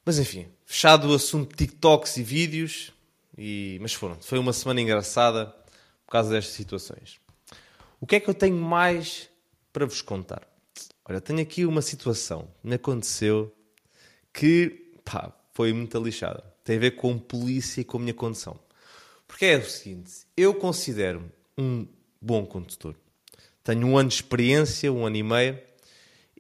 Mas 0.04 0.18
enfim, 0.20 0.48
fechado 0.66 1.10
o 1.10 1.14
assunto 1.14 1.50
de 1.50 1.66
TikToks 1.66 2.16
e 2.18 2.24
vídeos. 2.24 2.94
E, 3.38 3.78
mas 3.82 3.94
foram, 3.94 4.16
foi 4.22 4.40
uma 4.40 4.54
semana 4.54 4.82
engraçada 4.82 5.48
por 6.06 6.12
causa 6.14 6.32
destas 6.32 6.56
situações. 6.56 7.20
O 8.00 8.08
que 8.08 8.16
é 8.16 8.20
que 8.20 8.30
eu 8.30 8.34
tenho 8.34 8.56
mais 8.56 9.30
para 9.74 9.86
vos 9.86 10.02
contar? 10.02 10.48
Olha, 11.06 11.22
tenho 11.22 11.42
aqui 11.42 11.66
uma 11.66 11.82
situação 11.82 12.48
que 12.62 12.68
me 12.68 12.76
aconteceu 12.76 13.54
que 14.34 14.92
pá, 15.04 15.32
foi 15.54 15.74
muito 15.74 15.98
lixada. 16.02 16.44
Tem 16.68 16.76
a 16.76 16.80
ver 16.82 16.98
com 16.98 17.18
polícia 17.18 17.80
e 17.80 17.86
com 17.86 17.96
a 17.96 18.02
minha 18.02 18.14
condução. 18.14 18.60
Porque 19.26 19.46
é 19.46 19.56
o 19.56 19.64
seguinte: 19.64 20.12
eu 20.36 20.54
considero-me 20.54 21.30
um 21.58 21.88
bom 22.22 22.46
condutor. 22.46 22.94
Tenho 23.64 23.88
um 23.88 23.98
ano 23.98 24.10
de 24.10 24.16
experiência, 24.16 24.92
um 24.92 25.06
ano 25.06 25.16
e 25.16 25.24
meio, 25.24 25.58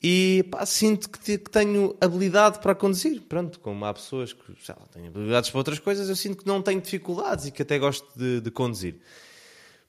e 0.03 0.43
pá, 0.51 0.65
sinto 0.65 1.09
que, 1.09 1.37
tenho 1.37 1.95
habilidade 2.01 2.59
para 2.59 2.75
conduzir. 2.75 3.21
Pronto, 3.21 3.57
como 3.61 3.85
há 3.85 3.93
pessoas 3.93 4.33
que 4.33 4.53
têm 4.91 5.07
habilidades 5.07 5.49
para 5.49 5.59
outras 5.59 5.79
coisas, 5.79 6.09
eu 6.09 6.15
sinto 6.17 6.39
que 6.39 6.45
não 6.45 6.61
tenho 6.61 6.81
dificuldades 6.81 7.45
e 7.45 7.51
que 7.51 7.61
até 7.61 7.79
gosto 7.79 8.05
de, 8.13 8.41
de 8.41 8.51
conduzir. 8.51 8.95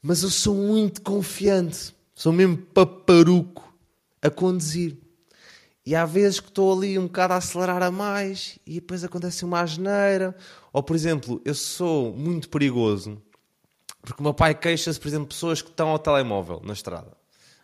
Mas 0.00 0.22
eu 0.22 0.30
sou 0.30 0.54
muito 0.54 1.02
confiante, 1.02 1.92
sou 2.14 2.32
mesmo 2.32 2.58
paparuco 2.58 3.74
a 4.22 4.30
conduzir. 4.30 4.96
E 5.88 5.96
há 5.96 6.04
vezes 6.04 6.38
que 6.38 6.48
estou 6.48 6.70
ali 6.70 6.98
um 6.98 7.06
bocado 7.06 7.32
a 7.32 7.38
acelerar 7.38 7.82
a 7.82 7.90
mais 7.90 8.58
e 8.66 8.74
depois 8.74 9.02
acontece 9.02 9.42
uma 9.42 9.62
asneira. 9.62 10.36
Ou, 10.70 10.82
por 10.82 10.94
exemplo, 10.94 11.40
eu 11.46 11.54
sou 11.54 12.12
muito 12.12 12.50
perigoso 12.50 13.16
porque 14.02 14.20
o 14.20 14.22
meu 14.22 14.34
pai 14.34 14.54
queixa-se, 14.54 15.00
por 15.00 15.08
exemplo, 15.08 15.26
de 15.28 15.34
pessoas 15.34 15.62
que 15.62 15.70
estão 15.70 15.88
ao 15.88 15.98
telemóvel 15.98 16.60
na 16.62 16.74
estrada. 16.74 17.16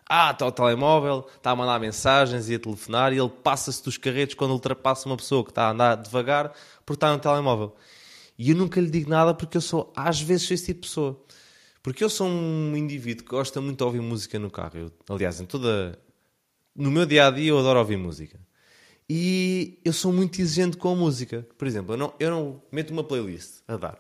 Ah, 0.09 0.31
está 0.31 0.47
ao 0.47 0.53
telemóvel, 0.53 1.27
está 1.37 1.51
a 1.51 1.57
mandar 1.57 1.79
mensagens 1.79 2.49
e 2.49 2.55
a 2.55 2.59
telefonar 2.59 3.13
e 3.13 3.19
ele 3.19 3.29
passa-se 3.29 3.85
dos 3.85 3.99
carretos 3.99 4.35
quando 4.35 4.53
ultrapassa 4.53 5.07
uma 5.07 5.19
pessoa 5.19 5.45
que 5.45 5.51
está 5.51 5.67
a 5.67 5.73
andar 5.73 5.95
devagar 5.97 6.51
porque 6.87 6.97
está 6.97 7.13
no 7.13 7.19
telemóvel. 7.19 7.77
E 8.39 8.53
eu 8.53 8.57
nunca 8.57 8.81
lhe 8.81 8.89
digo 8.89 9.11
nada 9.11 9.35
porque 9.35 9.59
eu 9.59 9.61
sou, 9.61 9.93
às 9.95 10.19
vezes, 10.19 10.51
esse 10.51 10.65
tipo 10.65 10.81
de 10.81 10.89
pessoa. 10.89 11.23
Porque 11.83 12.03
eu 12.03 12.09
sou 12.09 12.27
um 12.27 12.75
indivíduo 12.75 13.23
que 13.23 13.31
gosta 13.33 13.61
muito 13.61 13.77
de 13.77 13.85
ouvir 13.85 14.01
música 14.01 14.39
no 14.39 14.51
carro. 14.51 14.79
Eu, 14.79 14.93
aliás, 15.11 15.43
em 15.43 15.45
toda 15.45 16.03
no 16.75 16.91
meu 16.91 17.07
dia 17.07 17.27
a 17.27 17.31
dia 17.31 17.51
eu 17.51 17.59
adoro 17.59 17.79
ouvir 17.79 17.97
música. 17.97 18.39
E 19.09 19.79
eu 19.85 19.93
sou 19.93 20.13
muito 20.13 20.41
exigente 20.41 20.77
com 20.77 20.91
a 20.91 20.97
música. 20.97 21.47
Por 21.59 21.69
exemplo, 21.69 21.95
eu 21.95 21.99
não, 21.99 22.15
eu 22.19 22.31
não 22.31 22.63
meto 22.73 22.91
uma 22.91 23.05
playlist 23.05 23.61
a 23.69 23.77
dar. 23.77 23.99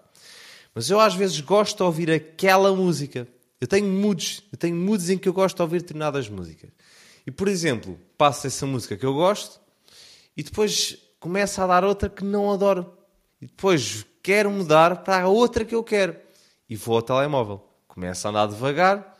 Mas 0.74 0.90
eu 0.90 0.98
às 0.98 1.14
vezes 1.14 1.40
gosto 1.40 1.76
de 1.76 1.82
ouvir 1.82 2.10
aquela 2.10 2.74
música. 2.74 3.28
Eu 3.60 3.66
tenho 3.66 3.86
moods, 3.86 4.42
eu 4.50 4.58
tenho 4.58 4.74
moods 4.74 5.10
em 5.10 5.18
que 5.18 5.28
eu 5.28 5.32
gosto 5.32 5.56
de 5.56 5.62
ouvir 5.62 5.80
determinadas 5.82 6.28
músicas. 6.28 6.70
E 7.26 7.30
por 7.30 7.48
exemplo, 7.48 7.98
passo 8.18 8.46
essa 8.46 8.66
música 8.66 8.96
que 8.96 9.06
eu 9.06 9.14
gosto 9.14 9.60
e 10.36 10.42
depois 10.42 10.98
começo 11.20 11.60
a 11.62 11.66
dar 11.66 11.84
outra 11.84 12.08
que 12.08 12.24
não 12.24 12.50
adoro. 12.50 12.92
E 13.40 13.46
depois 13.46 14.04
quero 14.22 14.50
mudar 14.50 15.04
para 15.04 15.24
a 15.24 15.28
outra 15.28 15.64
que 15.64 15.74
eu 15.74 15.84
quero. 15.84 16.16
E 16.68 16.76
vou 16.76 16.96
ao 16.96 17.02
telemóvel. 17.02 17.62
Começo 17.86 18.26
a 18.26 18.30
andar 18.30 18.46
devagar 18.48 19.14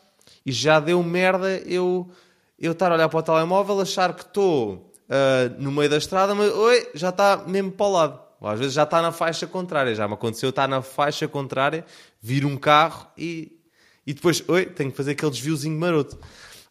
e 0.44 0.50
já 0.50 0.80
deu 0.80 1.02
merda 1.02 1.58
eu 1.58 2.10
eu 2.58 2.72
estar 2.72 2.90
a 2.90 2.94
olhar 2.94 3.08
para 3.08 3.18
o 3.18 3.22
telemóvel, 3.22 3.80
achar 3.80 4.14
que 4.14 4.22
estou 4.22 4.92
uh, 5.08 5.54
no 5.58 5.72
meio 5.72 5.90
da 5.90 5.96
estrada, 5.96 6.34
mas 6.34 6.52
oi, 6.52 6.90
já 6.94 7.10
está 7.10 7.44
mesmo 7.46 7.72
para 7.72 7.86
o 7.86 7.92
lado. 7.92 8.20
Ou 8.40 8.48
às 8.48 8.58
vezes 8.58 8.74
já 8.74 8.82
está 8.82 9.00
na 9.00 9.12
faixa 9.12 9.46
contrária. 9.46 9.94
Já 9.94 10.06
me 10.06 10.14
aconteceu 10.14 10.50
estar 10.50 10.68
na 10.68 10.82
faixa 10.82 11.26
contrária, 11.26 11.84
vir 12.20 12.44
um 12.44 12.56
carro 12.56 13.06
e, 13.16 13.58
e 14.06 14.12
depois, 14.12 14.44
oi, 14.48 14.66
tenho 14.66 14.90
que 14.90 14.96
fazer 14.96 15.12
aquele 15.12 15.30
desviozinho 15.30 15.78
maroto, 15.78 16.18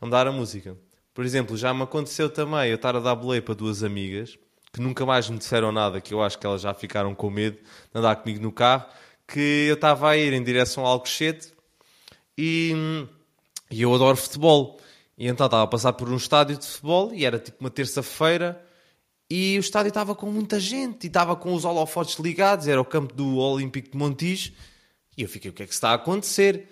andar 0.02 0.28
a 0.28 0.32
música. 0.32 0.78
Por 1.14 1.26
exemplo, 1.26 1.56
já 1.58 1.74
me 1.74 1.84
aconteceu 1.84 2.30
também 2.30 2.70
eu 2.70 2.76
estar 2.76 2.96
a 2.96 3.00
dar 3.00 3.16
boleia 3.16 3.42
para 3.42 3.54
duas 3.54 3.84
amigas 3.84 4.38
que 4.74 4.82
nunca 4.82 5.06
mais 5.06 5.30
me 5.30 5.38
disseram 5.38 5.72
nada, 5.72 6.02
que 6.02 6.16
eu 6.16 6.24
acho 6.24 6.40
que 6.40 6.48
elas 6.48 6.62
já 6.62 6.74
ficaram 6.74 7.14
com 7.14 7.30
medo 7.30 7.58
de 7.58 8.00
andar 8.00 8.16
comigo 8.16 8.42
no 8.42 8.52
carro, 8.52 8.86
que 9.28 9.68
eu 9.68 9.76
estava 9.76 10.10
a 10.10 10.18
ir 10.18 10.34
em 10.34 10.44
direção 10.44 10.84
ao 10.84 10.94
Alcochete 10.94 11.54
e, 12.36 12.74
e 13.70 13.84
eu 13.84 13.94
adoro 13.94 14.18
futebol. 14.18 14.80
E 15.18 15.28
então 15.28 15.46
estava 15.46 15.64
a 15.64 15.68
passar 15.68 15.94
por 15.94 16.10
um 16.10 16.18
estádio 16.18 16.58
de 16.58 16.66
futebol 16.66 17.14
e 17.14 17.26
era 17.26 17.38
tipo 17.38 17.58
uma 17.60 17.70
terça-feira 17.70 18.64
e 19.30 19.58
o 19.58 19.62
estádio 19.62 19.90
estava 19.90 20.16
com 20.16 20.32
muita 20.32 20.60
gente 20.60 21.04
e 21.04 21.08
estava 21.08 21.36
com 21.36 21.54
os 21.54 21.66
holofotes 21.66 22.18
ligados, 22.20 22.68
era 22.68 22.82
o 22.82 22.86
campo 22.86 23.14
do 23.14 23.38
Olímpico 23.38 23.92
de 23.92 23.98
Montijo 23.98 24.54
e 25.16 25.22
eu 25.22 25.30
fiquei, 25.30 25.52
o 25.52 25.54
que 25.54 25.64
é 25.64 25.68
que 25.68 25.74
está 25.74 25.92
a 25.92 25.96
acontecer? 25.96 26.68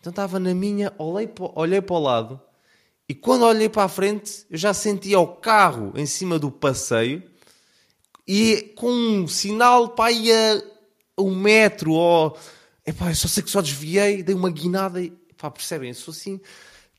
Então 0.00 0.10
estava 0.10 0.40
na 0.40 0.52
minha, 0.54 0.92
olhei 0.98 1.28
para, 1.28 1.50
olhei 1.54 1.80
para 1.80 1.94
o 1.94 1.98
lado 2.00 2.40
e 3.08 3.14
quando 3.14 3.44
olhei 3.44 3.68
para 3.68 3.84
a 3.84 3.88
frente 3.88 4.44
eu 4.50 4.58
já 4.58 4.74
sentia 4.74 5.20
o 5.20 5.28
carro 5.28 5.92
em 5.94 6.06
cima 6.06 6.38
do 6.38 6.50
passeio 6.50 7.22
e 8.26 8.72
com 8.76 8.90
um 8.90 9.28
sinal 9.28 9.90
para 9.90 10.10
ir 10.10 10.32
a 11.16 11.22
um 11.22 11.34
metro 11.34 11.92
ou... 11.92 12.36
Epá, 12.86 13.10
eu 13.10 13.14
só 13.14 13.28
sei 13.28 13.42
que 13.42 13.50
só 13.50 13.62
desviei, 13.62 14.22
dei 14.22 14.34
uma 14.34 14.50
guinada 14.50 15.00
e... 15.00 15.06
Epá, 15.30 15.50
percebem? 15.50 15.90
Eu 15.90 15.94
sou 15.94 16.12
assim 16.12 16.40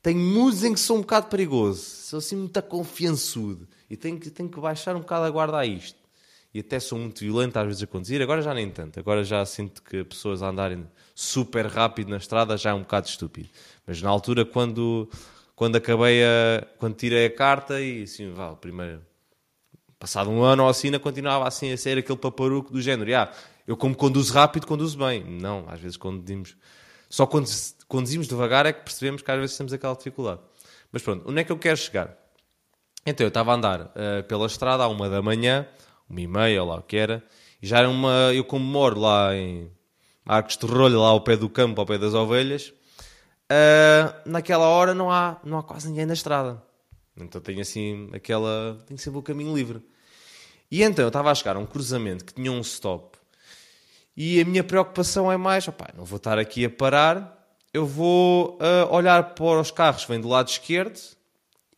tenho 0.05 0.19
moods 0.19 0.63
em 0.63 0.71
que 0.71 0.79
sou 0.79 0.97
um 0.97 1.01
bocado 1.01 1.25
perigoso, 1.29 1.81
sou 1.81 2.19
assim 2.19 2.35
muito 2.35 2.61
confiançudo 2.61 3.67
e 3.89 3.97
tenho 3.97 4.19
que, 4.19 4.29
tenho 4.29 4.47
que 4.47 4.59
baixar 4.59 4.95
um 4.95 4.99
bocado 4.99 5.25
a 5.25 5.31
guarda 5.31 5.57
a 5.57 5.65
isto. 5.65 5.97
E 6.53 6.59
até 6.59 6.79
sou 6.79 6.99
muito 6.99 7.21
violento 7.21 7.57
às 7.57 7.65
vezes 7.65 7.81
a 7.81 7.87
conduzir, 7.87 8.21
agora 8.21 8.39
já 8.39 8.53
nem 8.53 8.69
tanto, 8.69 8.99
agora 8.99 9.23
já 9.23 9.43
sinto 9.47 9.81
que 9.81 10.03
pessoas 10.03 10.43
a 10.43 10.49
andarem 10.49 10.85
super 11.15 11.65
rápido 11.65 12.09
na 12.09 12.17
estrada 12.17 12.55
já 12.55 12.69
é 12.69 12.73
um 12.75 12.81
bocado 12.81 13.07
estúpido. 13.07 13.49
Mas 13.87 13.99
na 13.99 14.07
altura, 14.11 14.45
quando, 14.45 15.09
quando 15.55 15.77
acabei 15.77 16.23
a. 16.23 16.67
quando 16.77 16.93
tirei 16.93 17.25
a 17.25 17.35
carta 17.35 17.81
e 17.81 18.03
assim, 18.03 18.31
vá, 18.31 18.55
primeiro. 18.55 19.01
Passado 19.97 20.29
um 20.29 20.43
ano 20.43 20.61
ou 20.61 20.69
assim, 20.69 20.89
ainda 20.89 20.99
continuava 20.99 21.47
assim 21.47 21.71
a 21.71 21.77
ser 21.77 21.97
aquele 21.97 22.19
paparuco 22.19 22.71
do 22.71 22.79
género. 22.79 23.11
Ah, 23.15 23.31
eu 23.65 23.75
como 23.75 23.95
conduzo 23.95 24.31
rápido, 24.31 24.67
conduzo 24.67 24.99
bem. 24.99 25.23
Não, 25.23 25.65
às 25.67 25.79
vezes 25.79 25.97
conduzimos. 25.97 26.55
Só 27.09 27.25
quando 27.25 27.47
conduzimos 27.87 28.27
devagar 28.27 28.65
é 28.65 28.73
que 28.73 28.81
percebemos 28.83 29.21
que 29.21 29.31
às 29.31 29.39
vezes 29.39 29.57
temos 29.57 29.73
aquela 29.73 29.95
dificuldade. 29.95 30.41
Mas 30.91 31.01
pronto, 31.01 31.29
onde 31.29 31.41
é 31.41 31.43
que 31.43 31.51
eu 31.51 31.57
quero 31.57 31.77
chegar? 31.77 32.17
Então 33.05 33.25
eu 33.25 33.29
estava 33.29 33.51
a 33.51 33.55
andar 33.55 33.81
uh, 33.81 34.23
pela 34.27 34.47
estrada 34.47 34.83
à 34.83 34.87
uma 34.87 35.09
da 35.09 35.21
manhã, 35.21 35.67
uma 36.09 36.21
e 36.21 36.27
meia, 36.27 36.63
ou 36.63 36.69
lá 36.69 36.77
o 36.77 36.81
que 36.81 36.97
era, 36.97 37.23
e 37.61 37.67
já 37.67 37.79
era 37.79 37.89
uma. 37.89 38.33
Eu, 38.33 38.43
como 38.43 38.65
moro 38.65 38.99
lá 38.99 39.35
em, 39.35 39.69
Arcos 40.25 40.57
de 40.57 40.65
rolho 40.65 40.99
lá 40.99 41.09
ao 41.09 41.21
pé 41.21 41.37
do 41.37 41.47
campo, 41.47 41.79
ao 41.79 41.85
pé 41.85 41.99
das 41.99 42.15
ovelhas. 42.15 42.73
Uh, 43.43 44.11
naquela 44.25 44.67
hora 44.67 44.95
não 44.95 45.11
há, 45.11 45.39
não 45.43 45.59
há 45.59 45.63
quase 45.63 45.87
ninguém 45.87 46.07
na 46.07 46.13
estrada. 46.13 46.61
Então 47.15 47.39
tenho 47.39 47.61
assim 47.61 48.09
aquela. 48.11 48.83
tenho 48.87 48.99
sempre 48.99 49.19
o 49.19 49.21
caminho 49.21 49.55
livre. 49.55 49.85
E 50.71 50.81
então 50.81 51.05
eu 51.05 51.09
estava 51.09 51.29
a 51.29 51.35
chegar 51.35 51.55
a 51.55 51.59
um 51.59 51.65
cruzamento 51.65 52.25
que 52.25 52.33
tinha 52.33 52.51
um 52.51 52.59
stop. 52.61 53.19
E 54.17 54.41
a 54.41 54.45
minha 54.45 54.63
preocupação 54.63 55.31
é 55.31 55.37
mais: 55.37 55.67
opa, 55.67 55.89
não 55.95 56.03
vou 56.03 56.17
estar 56.17 56.39
aqui 56.39 56.65
a 56.65 56.69
parar, 56.71 57.34
eu 57.75 57.85
vou 57.85 58.57
uh, 58.57 58.89
olhar 58.89 59.35
para 59.35 59.59
os 59.59 59.69
carros 59.69 60.05
que 60.05 60.11
vêm 60.11 60.21
do 60.21 60.29
lado 60.29 60.47
esquerdo 60.47 60.97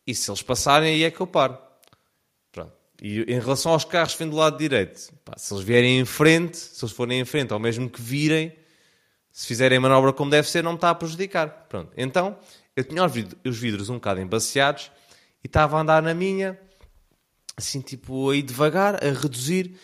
e 0.06 0.14
se 0.14 0.30
eles 0.30 0.40
passarem, 0.40 0.94
aí 0.94 1.02
é 1.02 1.10
que 1.10 1.20
eu 1.20 1.26
paro. 1.26 1.58
Pronto. 2.52 2.72
E 3.02 3.22
em 3.22 3.40
relação 3.40 3.72
aos 3.72 3.84
carros 3.84 4.12
que 4.12 4.20
vêm 4.20 4.30
do 4.30 4.36
lado 4.36 4.56
direito, 4.56 5.12
pá, 5.24 5.34
se 5.36 5.52
eles 5.52 5.64
vierem 5.64 5.98
em 5.98 6.04
frente, 6.04 6.56
se 6.56 6.84
eles 6.84 6.94
forem 6.94 7.18
em 7.18 7.24
frente, 7.24 7.52
ou 7.52 7.58
mesmo 7.58 7.90
que 7.90 8.00
virem, 8.00 8.56
se 9.32 9.44
fizerem 9.44 9.78
a 9.78 9.80
manobra 9.80 10.12
como 10.12 10.30
deve 10.30 10.48
ser, 10.48 10.62
não 10.62 10.72
me 10.72 10.76
está 10.76 10.90
a 10.90 10.94
prejudicar. 10.94 11.66
Pronto. 11.68 11.90
Então, 11.96 12.38
eu 12.76 12.84
tinha 12.84 13.04
os 13.04 13.58
vidros 13.58 13.88
um 13.88 13.94
bocado 13.94 14.20
embaciados 14.20 14.92
e 15.42 15.48
estava 15.48 15.78
a 15.78 15.80
andar 15.80 16.00
na 16.00 16.14
minha, 16.14 16.56
assim, 17.56 17.80
tipo, 17.80 18.30
aí 18.30 18.40
devagar, 18.40 19.04
a 19.04 19.10
reduzir. 19.10 19.76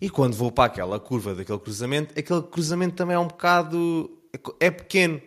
E 0.00 0.10
quando 0.10 0.34
vou 0.34 0.50
para 0.50 0.64
aquela 0.64 0.98
curva 0.98 1.36
daquele 1.36 1.60
cruzamento, 1.60 2.18
aquele 2.18 2.42
cruzamento 2.42 2.96
também 2.96 3.14
é 3.14 3.18
um 3.18 3.28
bocado. 3.28 4.10
É 4.60 4.70
pequeno. 4.70 5.20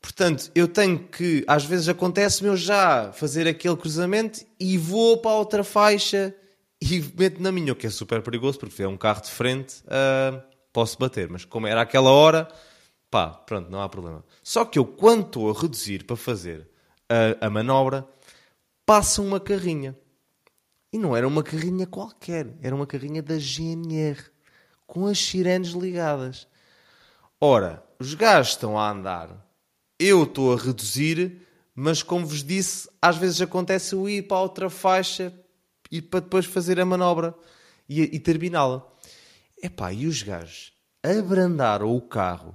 Portanto, 0.00 0.50
eu 0.54 0.66
tenho 0.66 0.98
que, 0.98 1.44
às 1.46 1.64
vezes 1.64 1.88
acontece-me 1.88 2.48
eu 2.48 2.56
já 2.56 3.12
fazer 3.12 3.46
aquele 3.46 3.76
cruzamento 3.76 4.44
e 4.58 4.76
vou 4.76 5.18
para 5.18 5.30
a 5.30 5.36
outra 5.36 5.62
faixa 5.62 6.34
e 6.80 7.00
meto 7.16 7.40
na 7.40 7.52
minha, 7.52 7.72
o 7.72 7.76
que 7.76 7.86
é 7.86 7.90
super 7.90 8.20
perigoso, 8.22 8.58
porque 8.58 8.82
é 8.82 8.88
um 8.88 8.96
carro 8.96 9.22
de 9.22 9.30
frente, 9.30 9.76
uh, 9.84 10.42
posso 10.72 10.98
bater. 10.98 11.28
Mas 11.28 11.44
como 11.44 11.68
era 11.68 11.80
aquela 11.80 12.10
hora, 12.10 12.48
pá, 13.08 13.28
pronto, 13.28 13.70
não 13.70 13.80
há 13.80 13.88
problema. 13.88 14.24
Só 14.42 14.64
que 14.64 14.80
eu, 14.80 14.84
quando 14.84 15.26
estou 15.26 15.48
a 15.48 15.60
reduzir 15.60 16.04
para 16.04 16.16
fazer 16.16 16.68
a, 17.08 17.46
a 17.46 17.48
manobra, 17.48 18.04
passa 18.84 19.22
uma 19.22 19.38
carrinha. 19.38 19.96
E 20.92 20.98
não 20.98 21.16
era 21.16 21.26
uma 21.26 21.42
carrinha 21.44 21.86
qualquer, 21.86 22.52
era 22.60 22.74
uma 22.74 22.86
carrinha 22.86 23.22
da 23.22 23.38
GNR, 23.38 24.18
com 24.84 25.06
as 25.06 25.20
sirenes 25.20 25.70
ligadas. 25.70 26.48
Ora, 27.40 27.82
os 28.02 28.14
gajos 28.14 28.52
estão 28.52 28.78
a 28.78 28.90
andar 28.90 29.42
eu 30.02 30.24
estou 30.24 30.52
a 30.52 30.56
reduzir, 30.56 31.46
mas 31.74 32.02
como 32.02 32.26
vos 32.26 32.42
disse, 32.42 32.88
às 33.00 33.16
vezes 33.16 33.40
acontece 33.40 33.94
eu 33.94 34.08
ir 34.08 34.26
para 34.26 34.40
outra 34.40 34.68
faixa 34.68 35.32
e 35.90 36.02
para 36.02 36.20
depois 36.20 36.44
fazer 36.44 36.80
a 36.80 36.84
manobra 36.84 37.32
e, 37.88 38.02
e 38.02 38.18
terminá-la. 38.18 38.84
Epá, 39.62 39.92
e 39.92 40.08
os 40.08 40.20
gajos 40.22 40.72
abrandaram 41.02 41.94
o 41.94 42.00
carro, 42.00 42.54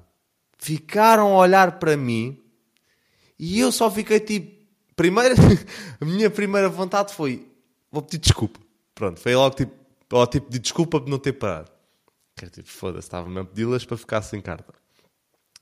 ficaram 0.58 1.34
a 1.34 1.38
olhar 1.38 1.80
para 1.80 1.96
mim 1.96 2.38
e 3.40 3.60
eu 3.60 3.72
só 3.72 3.90
fiquei 3.90 4.20
tipo. 4.20 4.58
Primeiro, 4.94 5.36
a 6.02 6.06
minha 6.06 6.30
primeira 6.30 6.68
vontade 6.68 7.14
foi: 7.14 7.48
vou 7.90 8.02
pedir 8.02 8.18
desculpa. 8.18 8.60
Pronto, 8.94 9.22
foi 9.22 9.36
logo 9.36 9.56
tipo, 9.56 9.72
ó, 10.12 10.26
tipo 10.26 10.50
de 10.50 10.60
desculpa 10.60 11.00
por 11.00 11.10
não 11.10 11.20
ter 11.20 11.34
parado. 11.34 11.72
Que 12.36 12.50
tipo, 12.50 12.68
foda-se, 12.68 13.08
estava-me 13.08 13.40
a 13.40 13.46
pedi-las 13.46 13.86
para 13.86 13.96
ficar 13.96 14.22
sem 14.22 14.42
carta. 14.42 14.74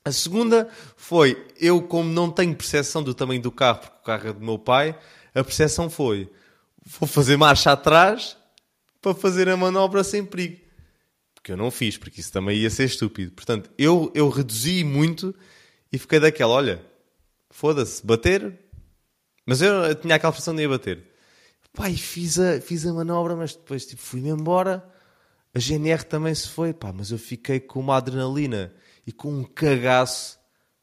A 0.06 0.12
segunda 0.12 0.68
foi, 0.96 1.44
eu 1.58 1.82
como 1.82 2.08
não 2.08 2.30
tenho 2.30 2.54
percepção 2.54 3.02
do 3.02 3.12
tamanho 3.12 3.42
do 3.42 3.50
carro, 3.50 3.80
porque 3.80 3.96
o 3.98 4.04
carro 4.04 4.28
é 4.28 4.32
do 4.32 4.40
meu 4.40 4.56
pai, 4.56 4.96
a 5.34 5.42
percepção 5.42 5.90
foi, 5.90 6.30
vou 6.84 7.08
fazer 7.08 7.36
marcha 7.36 7.72
atrás 7.72 8.36
para 9.02 9.12
fazer 9.16 9.48
a 9.48 9.56
manobra 9.56 10.04
sem 10.04 10.24
perigo. 10.24 10.60
Porque 11.34 11.50
eu 11.50 11.56
não 11.56 11.72
fiz, 11.72 11.98
porque 11.98 12.20
isso 12.20 12.30
também 12.30 12.56
ia 12.56 12.70
ser 12.70 12.84
estúpido. 12.84 13.32
Portanto, 13.32 13.68
eu, 13.76 14.12
eu 14.14 14.28
reduzi 14.28 14.84
muito 14.84 15.34
e 15.92 15.98
fiquei 15.98 16.20
daquela, 16.20 16.54
olha, 16.54 16.86
foda-se, 17.50 18.06
bater. 18.06 18.56
Mas 19.44 19.60
eu, 19.60 19.92
tinha 19.96 20.14
aquela 20.14 20.32
percepção 20.32 20.54
de 20.54 20.62
ir 20.62 20.68
bater. 20.68 21.02
Pai, 21.72 21.96
fiz 21.96 22.38
a, 22.38 22.60
fiz 22.60 22.86
a 22.86 22.92
manobra, 22.92 23.34
mas 23.34 23.56
depois 23.56 23.84
tipo, 23.84 24.02
fui-me 24.02 24.28
embora. 24.28 24.88
A 25.52 25.58
GNR 25.58 26.04
também 26.04 26.32
se 26.32 26.48
foi, 26.48 26.72
pá, 26.72 26.92
mas 26.92 27.10
eu 27.10 27.18
fiquei 27.18 27.58
com 27.58 27.80
uma 27.80 27.96
adrenalina 27.96 28.72
e 29.06 29.12
com 29.12 29.28
um 29.28 29.44
cagaço, 29.44 30.38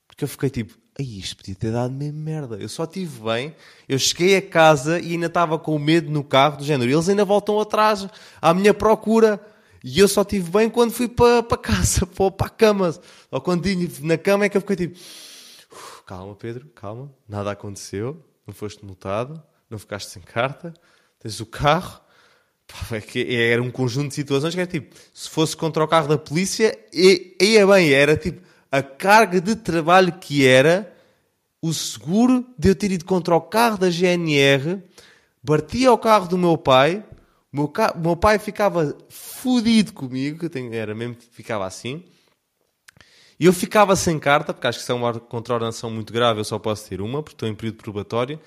porque 0.08 0.24
eu 0.24 0.28
fiquei 0.28 0.50
tipo, 0.50 0.78
Ai, 1.00 1.06
isto 1.06 1.38
podia 1.38 1.56
ter 1.56 1.72
dado 1.72 1.92
mesmo 1.92 2.20
merda. 2.20 2.56
Eu 2.58 2.70
só 2.70 2.84
estive 2.84 3.24
bem, 3.24 3.56
eu 3.90 3.98
cheguei 3.98 4.38
a 4.38 4.42
casa 4.42 5.00
e 5.00 5.14
ainda 5.14 5.26
estava 5.26 5.58
com 5.58 5.78
medo 5.80 6.12
no 6.12 6.24
carro, 6.24 6.58
do 6.58 6.64
género. 6.64 6.92
Eles 6.92 7.10
ainda 7.10 7.26
voltam 7.26 7.60
atrás 7.60 8.08
à 8.40 8.54
minha 8.54 8.74
procura. 8.74 9.44
E 9.84 10.00
eu 10.00 10.08
só 10.08 10.22
estive 10.22 10.50
bem 10.52 10.70
quando 10.70 10.92
fui 10.92 11.10
para, 11.10 11.42
para 11.42 11.58
casa, 11.58 12.06
para, 12.08 12.46
a 12.46 12.50
cama. 12.50 12.96
Ou 13.32 13.42
quando 13.42 13.66
estive 13.66 14.08
na 14.08 14.18
cama 14.18 14.46
é 14.46 14.50
que 14.50 14.56
eu 14.56 14.62
fiquei 14.62 14.76
tipo, 14.76 15.00
calma 16.06 16.36
Pedro, 16.36 16.70
calma, 16.76 17.12
nada 17.28 17.52
aconteceu, 17.52 18.24
não 18.46 18.54
foste 18.54 18.86
multado, 18.86 19.42
não 19.70 19.80
ficaste 19.80 20.10
sem 20.10 20.22
carta, 20.22 20.74
tens 21.20 21.40
o 21.40 21.46
carro, 21.46 22.00
é 22.91 23.52
era 23.52 23.62
um 23.62 23.71
conjunto 23.71 24.10
de 24.10 24.15
situações 24.15 24.54
que 24.54 24.60
era 24.60 24.69
tipo, 24.69 24.95
se 25.13 25.30
fosse 25.30 25.56
contra 25.56 25.84
o 25.84 25.88
carro 25.88 26.08
da 26.08 26.17
polícia, 26.17 26.78
ia 26.93 27.67
bem, 27.67 27.91
era 27.91 28.17
tipo 28.17 28.41
a 28.71 28.82
carga 28.82 29.39
de 29.39 29.56
trabalho 29.56 30.12
que 30.13 30.45
era 30.47 30.91
o 31.62 31.73
seguro 31.73 32.45
de 32.58 32.69
eu 32.69 32.76
ter 32.76 32.91
ido 32.91 33.06
contra 33.06 33.36
o 33.36 33.41
carro 33.41 33.78
da 33.78 33.89
GNR, 33.89 34.82
batia 35.43 35.93
o 35.93 35.97
carro 35.97 36.28
do 36.28 36.38
meu 36.38 36.58
pai, 36.58 37.06
o 37.52 37.56
meu, 37.56 37.67
ca... 37.67 37.93
meu 37.95 38.15
pai 38.17 38.39
ficava 38.39 38.97
fodido 39.10 39.93
comigo, 39.93 40.49
tenho... 40.49 40.73
era 40.73 40.95
mesmo, 40.95 41.15
ficava 41.32 41.65
assim, 41.65 42.04
e 43.39 43.45
eu 43.45 43.54
ficava 43.54 43.95
sem 43.95 44.17
carta, 44.17 44.54
porque 44.54 44.67
acho 44.67 44.80
que 44.80 44.84
isso 44.84 44.91
é 44.91 44.95
uma 44.95 45.19
contraordenação 45.19 45.91
muito 45.91 46.12
grave, 46.12 46.39
eu 46.39 46.43
só 46.43 46.58
posso 46.58 46.89
ter 46.89 46.99
uma, 46.99 47.21
porque 47.21 47.36
estou 47.36 47.47
em 47.47 47.56
período 47.56 47.78
probatório, 47.78 48.39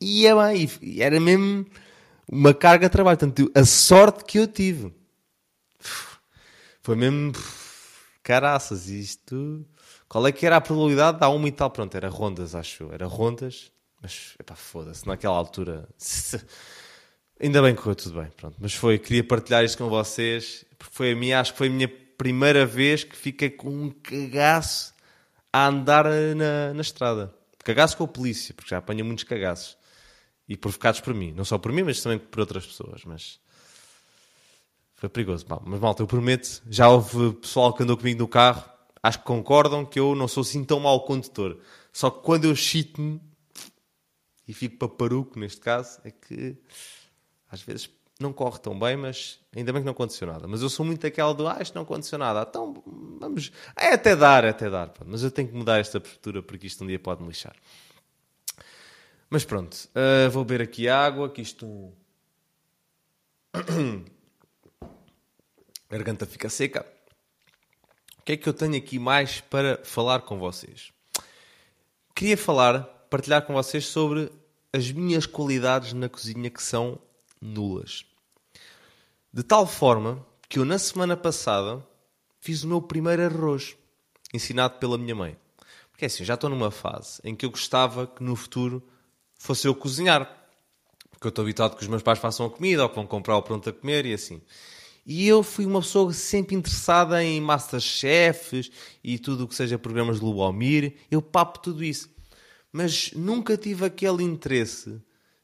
e 0.00 0.22
ia 0.22 0.34
bem, 0.34 0.68
era 0.98 1.18
mesmo 1.20 1.64
uma 2.30 2.52
carga 2.52 2.88
de 2.88 2.92
trabalho. 2.92 3.18
Portanto, 3.18 3.50
a 3.54 3.64
sorte 3.64 4.24
que 4.24 4.38
eu 4.38 4.46
tive 4.46 4.92
foi 6.82 6.96
mesmo 6.96 7.32
caraças. 8.22 8.88
Isto. 8.88 9.64
Qual 10.08 10.26
é 10.26 10.32
que 10.32 10.46
era 10.46 10.56
a 10.56 10.60
probabilidade? 10.60 11.18
Dá 11.18 11.28
uma 11.28 11.48
e 11.48 11.52
tal. 11.52 11.70
Pronto, 11.70 11.94
era 11.96 12.08
rondas, 12.08 12.54
acho. 12.54 12.90
Era 12.92 13.06
rondas, 13.06 13.70
mas 14.00 14.34
epá, 14.38 14.54
foda-se. 14.54 15.06
Naquela 15.06 15.36
altura. 15.36 15.88
Ainda 17.38 17.60
bem 17.60 17.74
que 17.74 17.82
correu 17.82 17.96
tudo 17.96 18.20
bem. 18.20 18.30
Pronto, 18.36 18.56
mas 18.58 18.74
foi. 18.74 18.98
Queria 18.98 19.24
partilhar 19.24 19.64
isto 19.64 19.78
com 19.78 19.88
vocês. 19.88 20.64
Porque 20.78 20.94
foi 20.94 21.12
a 21.12 21.16
minha, 21.16 21.40
acho 21.40 21.52
que 21.52 21.58
foi 21.58 21.68
a 21.68 21.70
minha 21.70 21.88
primeira 21.88 22.64
vez 22.66 23.04
que 23.04 23.16
fiquei 23.16 23.50
com 23.50 23.68
um 23.68 23.90
cagaço 23.90 24.94
a 25.52 25.66
andar 25.66 26.04
na, 26.34 26.74
na 26.74 26.80
estrada. 26.80 27.34
Cagaço 27.64 27.96
com 27.96 28.04
a 28.04 28.08
polícia, 28.08 28.54
porque 28.54 28.70
já 28.70 28.78
apanha 28.78 29.02
muitos 29.02 29.24
cagaços 29.24 29.76
e 30.48 30.56
provocados 30.56 31.00
por 31.00 31.14
mim. 31.14 31.32
Não 31.32 31.44
só 31.44 31.58
por 31.58 31.72
mim, 31.72 31.82
mas 31.82 32.02
também 32.02 32.18
por 32.18 32.40
outras 32.40 32.66
pessoas. 32.66 33.04
Mas 33.04 33.40
foi 34.94 35.08
perigoso. 35.08 35.44
mas 35.64 35.80
malta, 35.80 36.02
eu 36.02 36.06
prometo, 36.06 36.62
já 36.68 36.88
houve 36.88 37.34
pessoal 37.34 37.72
que 37.72 37.82
andou 37.82 37.96
comigo 37.96 38.18
no 38.18 38.28
carro, 38.28 38.64
acho 39.02 39.18
que 39.18 39.24
concordam 39.24 39.84
que 39.84 40.00
eu 40.00 40.14
não 40.14 40.26
sou 40.26 40.40
assim 40.40 40.64
tão 40.64 40.80
mau 40.80 41.04
condutor. 41.04 41.58
Só 41.92 42.10
que 42.10 42.22
quando 42.22 42.44
eu 42.46 42.56
chito-me 42.56 43.20
e 44.48 44.54
fico 44.54 44.76
paparuco, 44.76 45.38
neste 45.38 45.60
caso, 45.60 46.00
é 46.04 46.10
que 46.10 46.56
às 47.50 47.60
vezes 47.62 47.90
não 48.18 48.32
corre 48.32 48.58
tão 48.58 48.78
bem, 48.78 48.96
mas 48.96 49.38
ainda 49.54 49.72
bem 49.72 49.82
que 49.82 49.86
não 49.86 49.92
aconteceu 49.92 50.26
nada. 50.26 50.46
Mas 50.48 50.62
eu 50.62 50.70
sou 50.70 50.84
muito 50.84 51.06
aquela 51.06 51.34
do, 51.34 51.46
ah, 51.46 51.58
isto 51.60 51.74
não 51.74 51.82
aconteceu 51.82 52.18
nada, 52.18 52.46
então 52.48 52.82
vamos. 53.20 53.52
É 53.76 53.92
até 53.92 54.16
dar, 54.16 54.44
é 54.44 54.50
até 54.50 54.70
dar. 54.70 54.92
Mas 55.04 55.22
eu 55.22 55.30
tenho 55.30 55.48
que 55.48 55.54
mudar 55.54 55.78
esta 55.78 56.00
postura 56.00 56.42
porque 56.42 56.66
isto 56.66 56.82
um 56.82 56.86
dia 56.86 56.98
pode 56.98 57.22
me 57.22 57.28
lixar. 57.28 57.54
Mas 59.28 59.44
pronto, 59.44 59.74
uh, 59.74 60.30
vou 60.30 60.44
beber 60.44 60.64
aqui 60.64 60.88
água, 60.88 61.28
que 61.28 61.42
isto. 61.42 61.92
A 65.88 65.92
garganta 65.92 66.26
fica 66.26 66.48
seca. 66.48 66.86
O 68.18 68.22
que 68.22 68.32
é 68.32 68.36
que 68.36 68.48
eu 68.48 68.52
tenho 68.52 68.76
aqui 68.76 68.98
mais 68.98 69.40
para 69.40 69.80
falar 69.84 70.22
com 70.22 70.38
vocês? 70.38 70.92
Queria 72.14 72.36
falar, 72.36 72.82
partilhar 73.08 73.46
com 73.46 73.52
vocês 73.52 73.86
sobre 73.86 74.32
as 74.72 74.90
minhas 74.90 75.26
qualidades 75.26 75.92
na 75.92 76.08
cozinha 76.08 76.50
que 76.50 76.62
são 76.62 76.98
nulas. 77.40 78.04
De 79.32 79.42
tal 79.42 79.66
forma 79.66 80.26
que 80.48 80.58
eu, 80.58 80.64
na 80.64 80.78
semana 80.78 81.16
passada, 81.16 81.86
fiz 82.40 82.64
o 82.64 82.68
meu 82.68 82.82
primeiro 82.82 83.22
arroz, 83.22 83.76
ensinado 84.32 84.78
pela 84.78 84.98
minha 84.98 85.14
mãe. 85.14 85.36
Porque 85.90 86.04
é 86.04 86.06
assim, 86.06 86.24
já 86.24 86.34
estou 86.34 86.50
numa 86.50 86.70
fase 86.70 87.20
em 87.24 87.34
que 87.34 87.46
eu 87.46 87.50
gostava 87.50 88.06
que 88.06 88.22
no 88.22 88.34
futuro 88.34 88.82
fosse 89.38 89.66
eu 89.66 89.74
cozinhar. 89.74 90.30
Porque 91.10 91.26
eu 91.26 91.30
estou 91.30 91.42
habituado 91.42 91.76
que 91.76 91.82
os 91.82 91.88
meus 91.88 92.02
pais 92.02 92.18
façam 92.18 92.46
a 92.46 92.50
comida 92.50 92.82
ou 92.82 92.88
que 92.88 92.94
vão 92.94 93.06
comprar 93.06 93.36
o 93.36 93.42
pronto 93.42 93.68
a 93.68 93.72
comer 93.72 94.04
e 94.06 94.12
assim. 94.12 94.40
E 95.06 95.26
eu 95.26 95.42
fui 95.42 95.64
uma 95.64 95.80
pessoa 95.80 96.12
sempre 96.12 96.56
interessada 96.56 97.22
em 97.22 97.40
Masterchefs 97.40 98.70
e 99.04 99.18
tudo 99.18 99.44
o 99.44 99.48
que 99.48 99.54
seja 99.54 99.78
programas 99.78 100.18
de 100.18 100.24
Lubomir. 100.24 100.96
Eu 101.10 101.22
papo 101.22 101.60
tudo 101.60 101.84
isso. 101.84 102.10
Mas 102.72 103.12
nunca 103.12 103.56
tive 103.56 103.86
aquele 103.86 104.24
interesse 104.24 105.00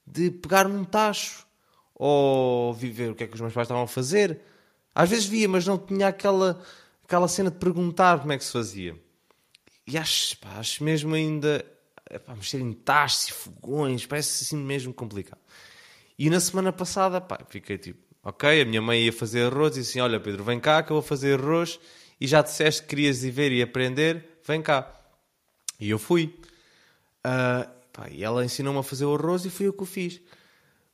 de 0.06 0.30
pegar 0.30 0.68
num 0.68 0.84
tacho 0.84 1.46
ou 1.94 2.74
viver 2.74 3.12
o 3.12 3.14
que 3.14 3.22
é 3.22 3.26
que 3.26 3.34
os 3.34 3.40
meus 3.40 3.54
pais 3.54 3.66
estavam 3.66 3.84
a 3.84 3.86
fazer. 3.86 4.40
Às 4.94 5.08
vezes 5.08 5.26
via, 5.26 5.48
mas 5.48 5.64
não 5.64 5.78
tinha 5.78 6.08
aquela, 6.08 6.60
aquela 7.04 7.28
cena 7.28 7.50
de 7.50 7.56
perguntar 7.56 8.18
como 8.20 8.32
é 8.32 8.38
que 8.38 8.44
se 8.44 8.52
fazia. 8.52 9.00
E 9.86 9.96
acho, 9.96 10.36
pá, 10.38 10.58
acho 10.58 10.82
mesmo 10.82 11.14
ainda 11.14 11.64
pá, 12.18 12.34
mexer 12.34 12.60
em 12.60 12.72
tachos 12.72 13.28
e 13.28 13.32
fogões, 13.32 14.06
parece 14.06 14.44
assim 14.44 14.56
mesmo 14.56 14.92
complicado. 14.92 15.40
E 16.18 16.28
na 16.30 16.40
semana 16.40 16.72
passada, 16.72 17.20
pá, 17.20 17.38
fiquei 17.48 17.78
tipo, 17.78 17.98
ok, 18.22 18.62
a 18.62 18.64
minha 18.64 18.80
mãe 18.80 19.02
ia 19.02 19.12
fazer 19.12 19.46
arroz 19.46 19.76
e 19.76 19.80
assim: 19.80 20.00
Olha, 20.00 20.20
Pedro, 20.20 20.44
vem 20.44 20.60
cá 20.60 20.82
que 20.82 20.92
eu 20.92 20.96
vou 20.96 21.02
fazer 21.02 21.38
arroz 21.38 21.80
e 22.20 22.26
já 22.26 22.42
disseste 22.42 22.82
que 22.82 22.88
querias 22.88 23.24
ir 23.24 23.30
ver 23.30 23.52
e 23.52 23.62
aprender, 23.62 24.38
vem 24.46 24.62
cá. 24.62 24.92
E 25.80 25.90
eu 25.90 25.98
fui. 25.98 26.34
Uh, 27.26 27.68
pá, 27.92 28.08
e 28.10 28.22
ela 28.22 28.44
ensinou-me 28.44 28.78
a 28.78 28.82
fazer 28.82 29.04
o 29.04 29.14
arroz 29.14 29.44
e 29.44 29.50
fui 29.50 29.66
eu 29.66 29.72
que 29.72 29.82
o 29.82 29.86
fiz. 29.86 30.20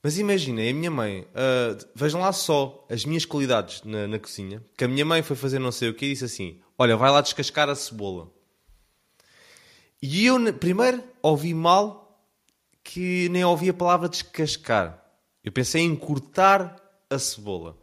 Mas 0.02 0.16
imaginem, 0.16 0.70
a 0.70 0.74
minha 0.74 0.90
mãe, 0.90 1.22
uh, 1.22 1.88
vejam 1.94 2.20
lá 2.20 2.32
só 2.32 2.86
as 2.88 3.04
minhas 3.04 3.24
qualidades 3.24 3.82
na, 3.82 4.06
na, 4.06 4.18
cozinha, 4.18 4.62
que 4.76 4.84
a 4.84 4.88
minha 4.88 5.04
mãe 5.04 5.22
foi 5.22 5.36
fazer 5.36 5.58
não 5.58 5.72
sei 5.72 5.88
o 5.90 5.94
que 5.94 6.06
e 6.06 6.10
disse 6.10 6.24
assim: 6.24 6.60
Olha, 6.78 6.96
vai 6.96 7.10
lá 7.10 7.20
descascar 7.20 7.68
a 7.68 7.74
cebola. 7.74 8.30
E 10.00 10.26
eu, 10.26 10.52
primeiro, 10.54 11.02
ouvi 11.20 11.52
mal 11.52 12.08
que 12.84 13.28
nem 13.30 13.44
ouvi 13.44 13.68
a 13.68 13.74
palavra 13.74 14.08
descascar. 14.08 15.04
Eu 15.44 15.52
pensei 15.52 15.82
em 15.82 15.94
cortar 15.96 16.76
a 17.10 17.18
cebola. 17.18 17.76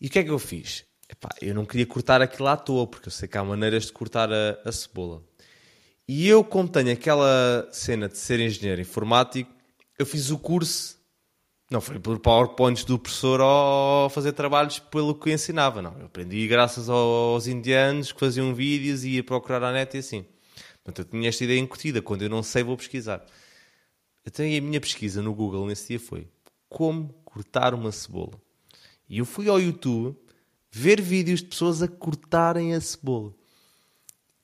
E 0.00 0.06
o 0.06 0.10
que 0.10 0.18
é 0.18 0.24
que 0.24 0.30
eu 0.30 0.38
fiz? 0.38 0.84
Epá, 1.08 1.28
eu 1.40 1.54
não 1.54 1.64
queria 1.64 1.86
cortar 1.86 2.20
aquilo 2.20 2.48
à 2.48 2.56
toa, 2.56 2.86
porque 2.86 3.08
eu 3.08 3.12
sei 3.12 3.28
que 3.28 3.38
há 3.38 3.44
maneiras 3.44 3.86
de 3.86 3.92
cortar 3.92 4.32
a, 4.32 4.58
a 4.64 4.72
cebola. 4.72 5.22
E 6.08 6.28
eu, 6.28 6.42
como 6.42 6.68
tenho 6.68 6.92
aquela 6.92 7.68
cena 7.72 8.08
de 8.08 8.16
ser 8.18 8.40
engenheiro 8.40 8.80
informático, 8.80 9.50
eu 9.98 10.06
fiz 10.06 10.30
o 10.30 10.38
curso, 10.38 10.96
não 11.70 11.80
foi 11.80 11.98
por 11.98 12.18
PowerPoints 12.18 12.84
do 12.84 12.98
professor 12.98 13.40
ou 13.40 14.08
fazer 14.10 14.32
trabalhos 14.32 14.78
pelo 14.78 15.14
que 15.14 15.32
ensinava, 15.32 15.82
não. 15.82 15.96
Eu 15.98 16.06
aprendi 16.06 16.46
graças 16.46 16.88
aos 16.88 17.46
indianos 17.46 18.12
que 18.12 18.20
faziam 18.20 18.54
vídeos 18.54 19.04
e 19.04 19.10
ia 19.10 19.24
procurar 19.24 19.62
a 19.62 19.72
net 19.72 19.96
e 19.96 19.98
assim. 19.98 20.24
Portanto, 20.86 21.00
eu 21.00 21.04
tinha 21.10 21.28
esta 21.28 21.42
ideia 21.42 21.58
incutida. 21.58 22.00
Quando 22.00 22.22
eu 22.22 22.30
não 22.30 22.42
sei, 22.42 22.62
vou 22.62 22.76
pesquisar. 22.76 23.24
Então, 24.24 24.44
a 24.44 24.60
minha 24.60 24.80
pesquisa 24.80 25.20
no 25.20 25.34
Google 25.34 25.66
nesse 25.66 25.88
dia 25.88 26.00
foi 26.00 26.28
como 26.68 27.12
cortar 27.24 27.74
uma 27.74 27.90
cebola. 27.90 28.40
E 29.08 29.18
eu 29.18 29.24
fui 29.24 29.48
ao 29.48 29.60
YouTube 29.60 30.16
ver 30.70 31.00
vídeos 31.00 31.40
de 31.40 31.46
pessoas 31.46 31.82
a 31.82 31.88
cortarem 31.88 32.74
a 32.74 32.80
cebola. 32.80 33.34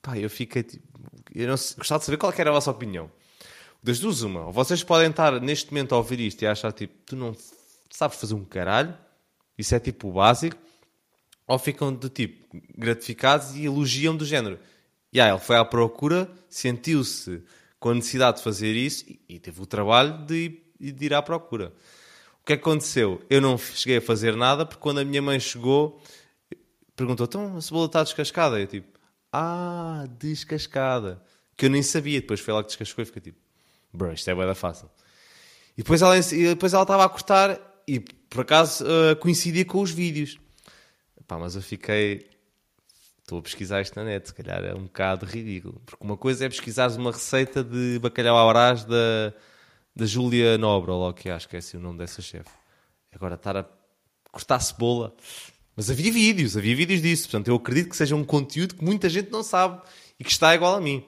Pá, 0.01 0.17
eu 0.17 0.29
fiquei 0.29 0.63
tipo. 0.63 0.85
Eu 1.33 1.47
não 1.47 1.55
gostava 1.55 1.99
de 1.99 2.05
saber 2.05 2.17
qual 2.17 2.33
era 2.37 2.49
a 2.49 2.53
vossa 2.53 2.69
opinião. 2.69 3.09
Das 3.81 3.99
duas, 3.99 4.21
uma. 4.21 4.51
Vocês 4.51 4.83
podem 4.83 5.09
estar 5.09 5.39
neste 5.41 5.71
momento 5.71 5.95
a 5.95 5.97
ouvir 5.97 6.19
isto 6.19 6.41
e 6.41 6.47
achar 6.47 6.71
tipo, 6.71 6.93
tu 7.05 7.15
não 7.15 7.35
sabes 7.89 8.17
fazer 8.19 8.33
um 8.33 8.43
caralho, 8.43 8.97
isso 9.57 9.75
é 9.75 9.79
tipo 9.79 10.09
o 10.09 10.13
básico, 10.13 10.57
ou 11.47 11.59
ficam 11.59 11.93
de 11.93 12.09
tipo 12.09 12.61
gratificados 12.77 13.55
e 13.55 13.65
elogiam 13.65 14.15
do 14.15 14.25
género. 14.25 14.59
E 15.13 15.21
aí, 15.21 15.29
ele 15.29 15.39
foi 15.39 15.55
à 15.55 15.63
procura, 15.63 16.29
sentiu-se 16.49 17.43
com 17.79 17.89
a 17.89 17.93
necessidade 17.93 18.37
de 18.37 18.43
fazer 18.43 18.73
isso 18.73 19.05
e, 19.07 19.19
e 19.29 19.39
teve 19.39 19.61
o 19.61 19.65
trabalho 19.65 20.25
de, 20.25 20.59
de 20.79 21.05
ir 21.05 21.13
à 21.13 21.21
procura. 21.21 21.71
O 22.41 22.45
que 22.45 22.53
aconteceu? 22.53 23.21
Eu 23.29 23.39
não 23.39 23.57
cheguei 23.57 23.97
a 23.97 24.01
fazer 24.01 24.35
nada 24.35 24.65
porque 24.65 24.81
quando 24.81 24.99
a 24.99 25.05
minha 25.05 25.21
mãe 25.21 25.39
chegou, 25.39 26.01
perguntou: 26.95 27.25
então 27.25 27.55
a 27.55 27.61
cebola 27.61 27.85
está 27.85 28.03
descascada? 28.03 28.59
Eu 28.59 28.67
tipo: 28.67 28.99
ah, 29.31 30.05
descascada. 30.17 31.21
Que 31.55 31.67
eu 31.67 31.69
nem 31.69 31.83
sabia. 31.83 32.19
Depois 32.19 32.39
foi 32.39 32.53
lá 32.53 32.61
que 32.63 32.67
descascou 32.67 33.03
e 33.03 33.05
fiquei 33.05 33.21
tipo: 33.21 33.37
bro, 33.93 34.11
isto 34.11 34.29
é 34.29 34.35
da 34.35 34.55
fácil. 34.55 34.89
E 35.77 35.83
depois 35.83 36.01
ela, 36.01 36.19
depois 36.19 36.73
ela 36.73 36.83
estava 36.83 37.05
a 37.05 37.09
cortar 37.09 37.59
e 37.87 37.99
por 37.99 38.41
acaso 38.41 38.83
uh, 38.83 39.15
coincidia 39.17 39.63
com 39.63 39.79
os 39.79 39.91
vídeos. 39.91 40.37
Pá, 41.27 41.37
mas 41.37 41.55
eu 41.55 41.61
fiquei 41.61 42.32
estou 43.23 43.39
a 43.39 43.41
pesquisar 43.41 43.81
isto 43.81 43.95
na 43.95 44.05
net, 44.05 44.27
se 44.27 44.33
calhar 44.33 44.63
é 44.63 44.75
um 44.75 44.83
bocado 44.83 45.25
ridículo. 45.25 45.81
Porque 45.85 46.03
uma 46.03 46.17
coisa 46.17 46.45
é 46.45 46.49
pesquisares 46.49 46.95
uma 46.95 47.11
receita 47.11 47.63
de 47.63 47.97
bacalhau 47.99 48.37
à 48.37 48.51
brás 48.51 48.83
da, 48.83 49.33
da 49.95 50.05
Júlia 50.05 50.57
Nobre, 50.57 50.91
ou 50.91 50.99
logo 50.99 51.13
que 51.13 51.29
acho 51.29 51.47
que 51.47 51.55
é 51.55 51.59
assim 51.59 51.77
o 51.77 51.79
nome 51.79 51.97
dessa 51.97 52.21
chefe. 52.21 52.51
Agora 53.13 53.35
estar 53.35 53.57
a 53.57 53.65
cortar 54.31 54.59
cebola. 54.59 55.15
Mas 55.75 55.89
havia 55.89 56.11
vídeos, 56.11 56.55
havia 56.57 56.75
vídeos 56.75 57.01
disso. 57.01 57.23
Portanto, 57.23 57.47
eu 57.47 57.55
acredito 57.55 57.89
que 57.89 57.97
seja 57.97 58.15
um 58.15 58.23
conteúdo 58.23 58.75
que 58.75 58.83
muita 58.83 59.09
gente 59.09 59.31
não 59.31 59.41
sabe 59.41 59.81
e 60.19 60.23
que 60.23 60.29
está 60.29 60.53
igual 60.53 60.75
a 60.75 60.81
mim. 60.81 61.03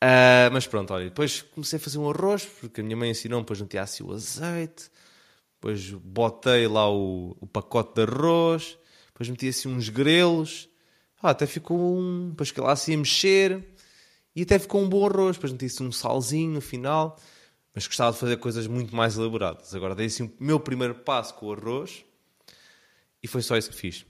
Uh, 0.00 0.46
mas 0.52 0.64
pronto, 0.64 0.94
olha, 0.94 1.06
depois 1.06 1.42
comecei 1.42 1.76
a 1.76 1.80
fazer 1.80 1.98
um 1.98 2.08
arroz, 2.08 2.44
porque 2.44 2.80
a 2.80 2.84
minha 2.84 2.96
mãe 2.96 3.10
ensinou-me, 3.10 3.42
depois 3.42 3.60
metia 3.60 3.82
assim 3.82 4.04
o 4.04 4.12
azeite, 4.12 4.90
depois 5.54 5.90
botei 5.90 6.68
lá 6.68 6.88
o, 6.88 7.36
o 7.40 7.46
pacote 7.48 7.94
de 7.94 8.02
arroz, 8.02 8.78
depois 9.18 9.30
meti 9.30 9.48
assim 9.48 9.68
uns 9.68 9.88
grelos, 9.88 10.68
ah, 11.20 11.30
até 11.30 11.44
ficou 11.44 11.76
um. 11.98 12.30
Depois 12.30 12.52
que 12.52 12.60
lá 12.60 12.70
assim 12.70 12.94
a 12.94 12.98
mexer 12.98 13.66
e 14.34 14.42
até 14.42 14.60
ficou 14.60 14.80
um 14.80 14.88
bom 14.88 15.04
arroz. 15.04 15.36
Depois 15.36 15.52
meti 15.52 15.66
assim 15.66 15.84
um 15.84 15.90
salzinho 15.90 16.52
no 16.52 16.60
final, 16.60 17.18
mas 17.74 17.84
gostava 17.84 18.12
de 18.12 18.18
fazer 18.18 18.36
coisas 18.36 18.68
muito 18.68 18.94
mais 18.94 19.16
elaboradas. 19.16 19.74
Agora 19.74 19.96
dei 19.96 20.06
assim 20.06 20.22
o 20.22 20.32
meu 20.38 20.60
primeiro 20.60 20.94
passo 20.94 21.34
com 21.34 21.46
o 21.46 21.52
arroz 21.52 22.04
e 23.20 23.26
foi 23.26 23.42
só 23.42 23.56
isso 23.56 23.70
que 23.70 23.76
fiz. 23.76 24.06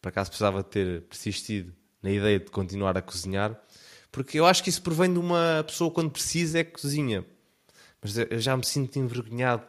Por 0.00 0.08
acaso 0.08 0.30
precisava 0.30 0.62
ter 0.62 1.02
persistido 1.02 1.74
na 2.02 2.10
ideia 2.10 2.40
de 2.40 2.50
continuar 2.50 2.96
a 2.96 3.02
cozinhar, 3.02 3.60
porque 4.10 4.38
eu 4.38 4.46
acho 4.46 4.62
que 4.62 4.70
isso 4.70 4.80
provém 4.80 5.12
de 5.12 5.18
uma 5.18 5.62
pessoa 5.66 5.90
quando 5.90 6.10
precisa 6.10 6.60
é 6.60 6.64
que 6.64 6.72
cozinha. 6.72 7.22
Mas 8.00 8.16
eu 8.16 8.40
já 8.40 8.56
me 8.56 8.64
sinto 8.64 8.98
envergonhado 8.98 9.66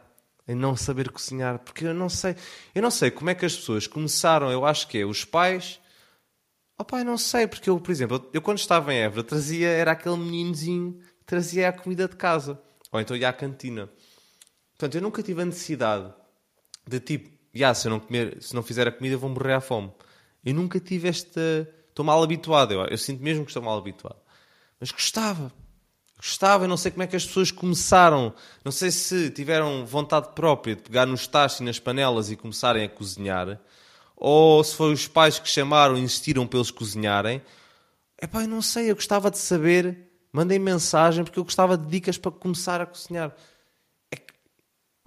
em 0.50 0.54
não 0.54 0.74
saber 0.74 1.12
cozinhar, 1.12 1.60
porque 1.60 1.86
eu 1.86 1.94
não 1.94 2.08
sei, 2.08 2.34
eu 2.74 2.82
não 2.82 2.90
sei 2.90 3.08
como 3.08 3.30
é 3.30 3.36
que 3.36 3.46
as 3.46 3.54
pessoas 3.54 3.86
começaram, 3.86 4.50
eu 4.50 4.66
acho 4.66 4.88
que 4.88 4.98
é 4.98 5.06
os 5.06 5.24
pais. 5.24 5.80
Oh 6.76 6.84
pai, 6.84 7.04
não 7.04 7.16
sei, 7.16 7.46
porque 7.46 7.70
eu, 7.70 7.78
por 7.78 7.92
exemplo, 7.92 8.28
eu, 8.32 8.42
quando 8.42 8.58
estava 8.58 8.92
em 8.92 8.98
Évora 8.98 9.22
trazia, 9.22 9.68
era 9.68 9.92
aquele 9.92 10.16
meninozinho 10.16 10.98
que 11.20 11.24
trazia 11.24 11.68
a 11.68 11.72
comida 11.72 12.08
de 12.08 12.16
casa, 12.16 12.60
ou 12.90 13.00
então 13.00 13.16
ia 13.16 13.28
à 13.28 13.32
cantina. 13.32 13.88
Portanto, 14.72 14.96
eu 14.96 15.02
nunca 15.02 15.22
tive 15.22 15.40
a 15.40 15.44
necessidade 15.44 16.12
de 16.84 16.98
tipo, 16.98 17.30
yeah, 17.54 17.72
se 17.72 17.86
eu 17.86 17.90
não 17.90 18.00
comer, 18.00 18.42
se 18.42 18.52
não 18.52 18.62
fizer 18.64 18.88
a 18.88 18.92
comida 18.92 19.16
vou 19.16 19.30
morrer 19.30 19.52
à 19.52 19.60
fome. 19.60 19.92
Eu 20.44 20.54
nunca 20.54 20.80
tive 20.80 21.06
esta, 21.06 21.72
estou 21.88 22.04
mal 22.04 22.20
habituado, 22.20 22.72
eu, 22.72 22.84
eu 22.86 22.98
sinto 22.98 23.22
mesmo 23.22 23.44
que 23.44 23.50
estou 23.52 23.62
mal 23.62 23.78
habituado. 23.78 24.18
Mas 24.80 24.90
gostava, 24.90 25.52
gostava, 26.20 26.64
eu 26.64 26.68
não 26.68 26.76
sei 26.76 26.90
como 26.90 27.02
é 27.02 27.06
que 27.06 27.16
as 27.16 27.24
pessoas 27.24 27.50
começaram, 27.50 28.34
não 28.62 28.70
sei 28.70 28.90
se 28.90 29.30
tiveram 29.30 29.86
vontade 29.86 30.28
própria 30.34 30.76
de 30.76 30.82
pegar 30.82 31.06
nos 31.06 31.26
tachos 31.26 31.60
e 31.60 31.62
nas 31.64 31.78
panelas 31.78 32.30
e 32.30 32.36
começarem 32.36 32.84
a 32.84 32.88
cozinhar, 32.88 33.58
ou 34.14 34.62
se 34.62 34.74
foi 34.74 34.92
os 34.92 35.08
pais 35.08 35.38
que 35.38 35.48
chamaram 35.48 35.96
e 35.96 36.00
insistiram 36.00 36.46
para 36.46 36.58
eles 36.58 36.70
cozinharem. 36.70 37.40
É 38.18 38.26
pá, 38.26 38.42
eu 38.42 38.48
não 38.48 38.60
sei, 38.60 38.90
eu 38.90 38.94
gostava 38.94 39.30
de 39.30 39.38
saber, 39.38 40.10
mandei 40.30 40.58
mensagem 40.58 41.24
porque 41.24 41.38
eu 41.38 41.44
gostava 41.44 41.78
de 41.78 41.86
dicas 41.86 42.18
para 42.18 42.30
começar 42.30 42.82
a 42.82 42.86
cozinhar. 42.86 43.34
É 44.12 44.16
que, 44.16 44.34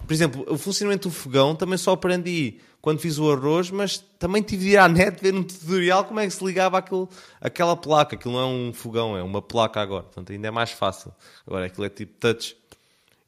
por 0.04 0.12
exemplo, 0.12 0.44
o 0.48 0.58
funcionamento 0.58 1.08
do 1.08 1.14
fogão 1.14 1.54
também 1.54 1.78
só 1.78 1.92
aprendi 1.92 2.58
quando 2.84 2.98
fiz 2.98 3.18
o 3.18 3.32
arroz, 3.32 3.70
mas 3.70 3.96
também 3.96 4.42
tive 4.42 4.64
de 4.64 4.70
ir 4.72 4.76
à 4.76 4.86
net 4.86 5.18
ver 5.18 5.34
um 5.34 5.42
tutorial 5.42 6.04
como 6.04 6.20
é 6.20 6.26
que 6.26 6.30
se 6.34 6.44
ligava 6.44 6.76
aquilo, 6.76 7.08
aquela 7.40 7.74
placa. 7.74 8.14
Aquilo 8.14 8.34
não 8.34 8.40
é 8.40 8.44
um 8.44 8.74
fogão, 8.74 9.16
é 9.16 9.22
uma 9.22 9.40
placa 9.40 9.80
agora. 9.80 10.02
Portanto, 10.02 10.32
ainda 10.32 10.48
é 10.48 10.50
mais 10.50 10.70
fácil. 10.70 11.10
Agora, 11.46 11.64
aquilo 11.64 11.86
é 11.86 11.88
tipo 11.88 12.12
touch 12.20 12.54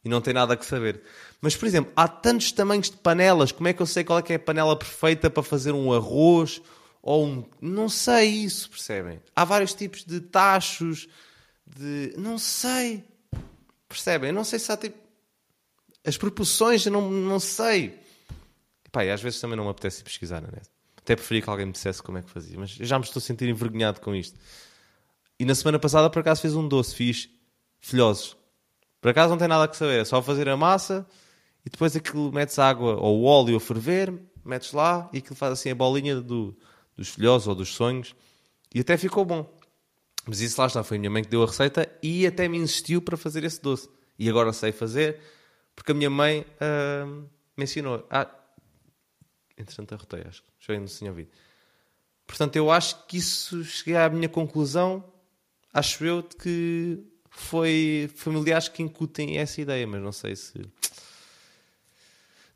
e 0.04 0.10
não 0.10 0.20
tem 0.20 0.34
nada 0.34 0.52
a 0.52 0.62
saber. 0.62 1.00
Mas, 1.40 1.56
por 1.56 1.64
exemplo, 1.64 1.90
há 1.96 2.06
tantos 2.06 2.52
tamanhos 2.52 2.90
de 2.90 2.98
panelas. 2.98 3.50
Como 3.50 3.66
é 3.66 3.72
que 3.72 3.80
eu 3.80 3.86
sei 3.86 4.04
qual 4.04 4.18
é 4.18 4.22
que 4.22 4.34
é 4.34 4.36
a 4.36 4.38
panela 4.38 4.78
perfeita 4.78 5.30
para 5.30 5.42
fazer 5.42 5.72
um 5.72 5.90
arroz 5.90 6.60
ou 7.00 7.24
um... 7.24 7.42
Não 7.58 7.88
sei 7.88 8.28
isso, 8.28 8.68
percebem? 8.68 9.22
Há 9.34 9.42
vários 9.46 9.72
tipos 9.72 10.04
de 10.04 10.20
tachos, 10.20 11.08
de... 11.66 12.12
Não 12.18 12.38
sei. 12.38 13.04
Percebem? 13.88 14.28
Eu 14.28 14.34
não 14.34 14.44
sei 14.44 14.58
se 14.58 14.70
há 14.70 14.76
tipo... 14.76 14.98
As 16.04 16.18
proporções, 16.18 16.84
eu 16.84 16.92
não, 16.92 17.10
não 17.10 17.40
sei. 17.40 18.04
Pá, 18.96 19.02
às 19.12 19.20
vezes 19.20 19.38
também 19.38 19.58
não 19.58 19.64
me 19.64 19.70
apetece 19.70 20.02
pesquisar 20.02 20.40
na 20.40 20.48
net. 20.50 20.70
Até 20.96 21.14
preferia 21.14 21.42
que 21.42 21.50
alguém 21.50 21.66
me 21.66 21.72
dissesse 21.72 22.02
como 22.02 22.16
é 22.16 22.22
que 22.22 22.30
fazia. 22.30 22.58
Mas 22.58 22.70
já 22.70 22.98
me 22.98 23.04
estou 23.04 23.20
a 23.20 23.22
sentir 23.22 23.46
envergonhado 23.46 24.00
com 24.00 24.14
isto. 24.14 24.40
E 25.38 25.44
na 25.44 25.54
semana 25.54 25.78
passada, 25.78 26.08
por 26.08 26.20
acaso, 26.20 26.40
fiz 26.40 26.54
um 26.54 26.66
doce. 26.66 26.94
Fiz 26.94 27.28
filhosos. 27.78 28.38
Por 28.98 29.10
acaso 29.10 29.28
não 29.28 29.36
tem 29.36 29.48
nada 29.48 29.70
a 29.70 29.74
saber. 29.74 30.00
É 30.00 30.04
só 30.06 30.22
fazer 30.22 30.48
a 30.48 30.56
massa 30.56 31.06
e 31.62 31.68
depois 31.68 31.94
aquilo 31.94 32.32
metes 32.32 32.58
água 32.58 32.96
ou 32.96 33.24
óleo 33.24 33.58
a 33.58 33.60
ferver, 33.60 34.14
metes 34.42 34.72
lá 34.72 35.10
e 35.12 35.18
aquilo 35.18 35.36
faz 35.36 35.52
assim 35.52 35.68
a 35.68 35.74
bolinha 35.74 36.18
do, 36.22 36.56
dos 36.96 37.10
filhosos 37.10 37.48
ou 37.48 37.54
dos 37.54 37.74
sonhos. 37.74 38.14
E 38.74 38.80
até 38.80 38.96
ficou 38.96 39.26
bom. 39.26 39.46
Mas 40.26 40.40
isso 40.40 40.58
lá 40.58 40.68
está. 40.68 40.82
Foi 40.82 40.96
a 40.96 41.00
minha 41.00 41.10
mãe 41.10 41.22
que 41.22 41.28
deu 41.28 41.42
a 41.42 41.46
receita 41.46 41.86
e 42.02 42.26
até 42.26 42.48
me 42.48 42.56
insistiu 42.56 43.02
para 43.02 43.18
fazer 43.18 43.44
esse 43.44 43.60
doce. 43.60 43.90
E 44.18 44.26
agora 44.26 44.54
sei 44.54 44.72
fazer 44.72 45.20
porque 45.74 45.92
a 45.92 45.94
minha 45.94 46.08
mãe 46.08 46.46
uh, 46.62 47.28
me 47.54 47.64
ensinou. 47.64 48.06
Ah, 48.10 48.26
Entretanto, 49.56 49.94
arrotei, 49.94 50.22
acho 50.26 50.42
já 50.60 50.78
não 50.78 50.86
tinha 50.86 51.10
ouvido. 51.10 51.30
Portanto, 52.26 52.56
eu 52.56 52.70
acho 52.70 53.06
que 53.06 53.18
isso 53.18 53.64
cheguei 53.64 53.96
à 53.96 54.08
minha 54.08 54.28
conclusão, 54.28 55.04
acho 55.72 56.04
eu, 56.04 56.22
de 56.22 56.36
que 56.36 56.98
foi 57.30 58.10
familiares 58.16 58.68
que 58.68 58.82
incutem 58.82 59.38
essa 59.38 59.60
ideia, 59.60 59.86
mas 59.86 60.02
não 60.02 60.12
sei 60.12 60.34
se. 60.34 60.60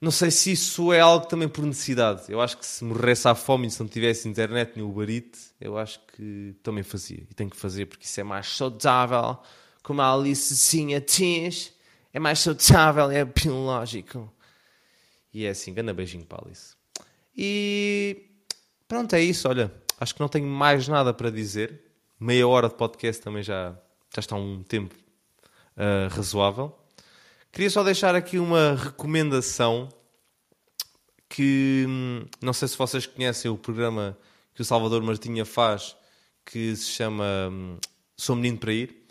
não 0.00 0.10
sei 0.10 0.30
se 0.30 0.52
isso 0.52 0.92
é 0.92 1.00
algo 1.00 1.26
também 1.26 1.48
por 1.48 1.64
necessidade. 1.64 2.24
Eu 2.28 2.40
acho 2.40 2.58
que 2.58 2.66
se 2.66 2.82
morresse 2.82 3.28
à 3.28 3.34
fome 3.34 3.68
e 3.68 3.70
se 3.70 3.80
não 3.80 3.88
tivesse 3.88 4.28
internet 4.28 4.72
nem 4.74 4.84
Uber 4.84 5.08
Eats, 5.08 5.54
eu 5.60 5.78
acho 5.78 6.00
que 6.16 6.56
também 6.62 6.82
fazia. 6.82 7.24
E 7.30 7.34
tenho 7.34 7.50
que 7.50 7.56
fazer 7.56 7.86
porque 7.86 8.06
isso 8.06 8.20
é 8.20 8.24
mais 8.24 8.48
saudável. 8.48 9.38
Como 9.82 10.02
a 10.02 10.12
Alicezinha 10.12 11.00
diz, 11.00 11.72
é 12.12 12.18
mais 12.18 12.40
saudável, 12.40 13.10
é 13.10 13.24
biológico. 13.24 14.32
E 15.32 15.44
é 15.44 15.50
assim, 15.50 15.72
grande 15.72 15.92
beijinho 15.92 16.26
para 16.26 16.38
a 16.38 16.46
Alice. 16.46 16.79
E 17.36 18.26
pronto, 18.88 19.14
é 19.14 19.20
isso. 19.20 19.48
Olha, 19.48 19.72
acho 19.98 20.14
que 20.14 20.20
não 20.20 20.28
tenho 20.28 20.46
mais 20.46 20.88
nada 20.88 21.12
para 21.12 21.30
dizer. 21.30 21.80
Meia 22.18 22.46
hora 22.46 22.68
de 22.68 22.74
podcast 22.74 23.22
também 23.22 23.42
já, 23.42 23.74
já 24.14 24.20
está 24.20 24.36
um 24.36 24.62
tempo 24.62 24.94
uh, 25.76 26.14
razoável. 26.14 26.76
Queria 27.52 27.70
só 27.70 27.82
deixar 27.82 28.14
aqui 28.14 28.38
uma 28.38 28.74
recomendação 28.74 29.88
que 31.28 31.84
hum, 31.88 32.26
não 32.42 32.52
sei 32.52 32.68
se 32.68 32.76
vocês 32.76 33.06
conhecem 33.06 33.50
o 33.50 33.56
programa 33.56 34.18
que 34.54 34.62
o 34.62 34.64
Salvador 34.64 35.02
Martinha 35.02 35.44
faz, 35.44 35.96
que 36.44 36.74
se 36.76 36.90
chama 36.90 37.24
hum, 37.50 37.78
Sou 38.16 38.36
Menino 38.36 38.58
para 38.58 38.72
Ir, 38.72 39.06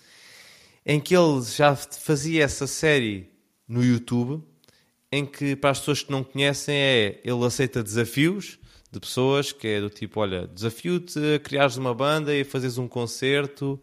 em 0.85 0.99
que 0.99 1.15
ele 1.15 1.41
já 1.41 1.75
fazia 1.75 2.43
essa 2.43 2.67
série 2.67 3.31
no 3.67 3.83
YouTube, 3.83 4.43
em 5.11 5.25
que 5.25 5.55
para 5.55 5.71
as 5.71 5.79
pessoas 5.79 6.03
que 6.03 6.11
não 6.11 6.23
conhecem 6.23 6.75
é 6.75 7.21
ele 7.23 7.43
aceita 7.45 7.81
desafios 7.81 8.59
de 8.91 8.99
pessoas 8.99 9.51
que 9.51 9.67
é 9.67 9.81
do 9.81 9.89
tipo, 9.89 10.19
olha, 10.19 10.47
desafio-te 10.47 11.19
a 11.35 11.39
criares 11.39 11.77
uma 11.77 11.93
banda 11.93 12.33
e 12.33 12.43
fazeres 12.43 12.77
um 12.77 12.87
concerto 12.87 13.79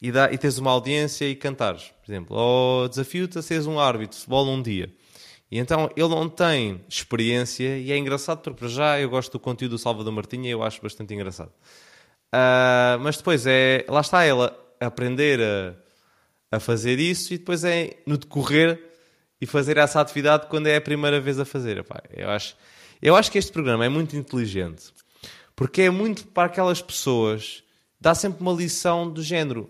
e, 0.00 0.10
dá, 0.10 0.32
e 0.32 0.38
tens 0.38 0.58
uma 0.58 0.70
audiência 0.70 1.28
e 1.28 1.34
cantares, 1.34 1.92
por 2.04 2.10
exemplo. 2.10 2.36
Ou 2.36 2.88
desafio-te 2.88 3.38
a 3.38 3.42
seres 3.42 3.66
um 3.66 3.78
árbitro 3.78 4.16
de 4.16 4.20
futebol 4.20 4.46
num 4.46 4.62
dia. 4.62 4.92
E 5.50 5.58
então 5.58 5.90
ele 5.96 6.08
não 6.08 6.28
tem 6.28 6.82
experiência 6.88 7.78
e 7.78 7.90
é 7.90 7.96
engraçado 7.96 8.40
porque 8.40 8.58
para 8.58 8.68
já 8.68 9.00
eu 9.00 9.08
gosto 9.08 9.32
do 9.32 9.40
conteúdo 9.40 9.72
do 9.72 9.78
Salvador 9.78 10.12
Martinha 10.12 10.48
e 10.48 10.52
eu 10.52 10.62
acho 10.62 10.80
bastante 10.80 11.12
engraçado. 11.14 11.50
Uh, 12.28 13.00
mas 13.00 13.16
depois 13.16 13.46
é, 13.46 13.84
lá 13.88 14.00
está 14.00 14.24
ela 14.24 14.56
aprender 14.78 15.40
a, 15.40 16.56
a 16.56 16.60
fazer 16.60 16.98
isso 16.98 17.32
e 17.32 17.38
depois 17.38 17.64
é 17.64 17.96
no 18.06 18.18
decorrer 18.18 18.87
e 19.40 19.46
fazer 19.46 19.76
essa 19.76 20.00
atividade 20.00 20.46
quando 20.48 20.66
é 20.66 20.76
a 20.76 20.80
primeira 20.80 21.20
vez 21.20 21.38
a 21.38 21.44
fazer. 21.44 21.78
Epá, 21.78 22.02
eu, 22.14 22.30
acho, 22.30 22.56
eu 23.00 23.16
acho 23.16 23.30
que 23.30 23.38
este 23.38 23.52
programa 23.52 23.84
é 23.84 23.88
muito 23.88 24.16
inteligente 24.16 24.92
porque 25.54 25.82
é 25.82 25.90
muito 25.90 26.24
para 26.28 26.46
aquelas 26.46 26.80
pessoas, 26.80 27.64
dá 28.00 28.14
sempre 28.14 28.40
uma 28.42 28.52
lição 28.52 29.10
do 29.10 29.20
género 29.22 29.68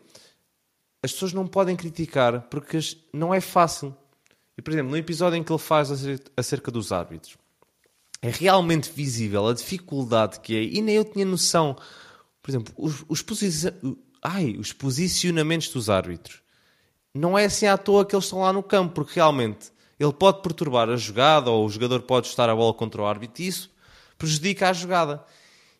as 1.03 1.13
pessoas 1.13 1.33
não 1.33 1.47
podem 1.47 1.77
criticar 1.77 2.43
porque 2.43 2.79
não 3.13 3.33
é 3.33 3.41
fácil. 3.41 3.97
E, 4.57 4.63
por 4.63 4.73
exemplo, 4.73 4.91
no 4.91 4.97
episódio 4.97 5.37
em 5.37 5.45
que 5.45 5.53
ele 5.53 5.59
faz 5.59 5.91
acerca 6.37 6.71
dos 6.71 6.91
árbitros, 6.91 7.37
é 8.21 8.31
realmente 8.31 8.91
visível 8.91 9.47
a 9.47 9.55
dificuldade 9.55 10.41
que 10.41 10.57
é, 10.57 10.63
e 10.63 10.83
nem 10.83 10.97
eu 10.97 11.05
tinha 11.05 11.25
noção. 11.25 11.77
Por 12.43 12.51
exemplo, 12.51 12.75
os, 12.77 13.05
os, 13.09 13.23
posici... 13.23 13.73
Ai, 14.21 14.57
os 14.59 14.73
posicionamentos 14.73 15.69
dos 15.69 15.89
árbitros. 15.89 16.43
Não 17.19 17.39
é 17.39 17.47
assim 17.47 17.67
à 17.67 17.77
toa 17.77 18.05
que 18.05 18.15
eles 18.15 18.25
estão 18.25 18.41
lá 18.41 18.53
no 18.53 18.63
campo, 18.63 18.95
porque 18.95 19.15
realmente 19.15 19.73
ele 19.99 20.13
pode 20.13 20.43
perturbar 20.43 20.89
a 20.89 20.97
jogada 20.97 21.51
ou 21.51 21.67
o 21.67 21.69
jogador 21.69 22.03
pode 22.03 22.27
estar 22.29 22.49
a 22.49 22.55
bola 22.55 22.73
contra 22.73 23.03
o 23.03 23.07
árbitro 23.07 23.43
e 23.43 23.49
isso 23.49 23.71
prejudica 24.17 24.69
a 24.69 24.73
jogada. 24.73 25.25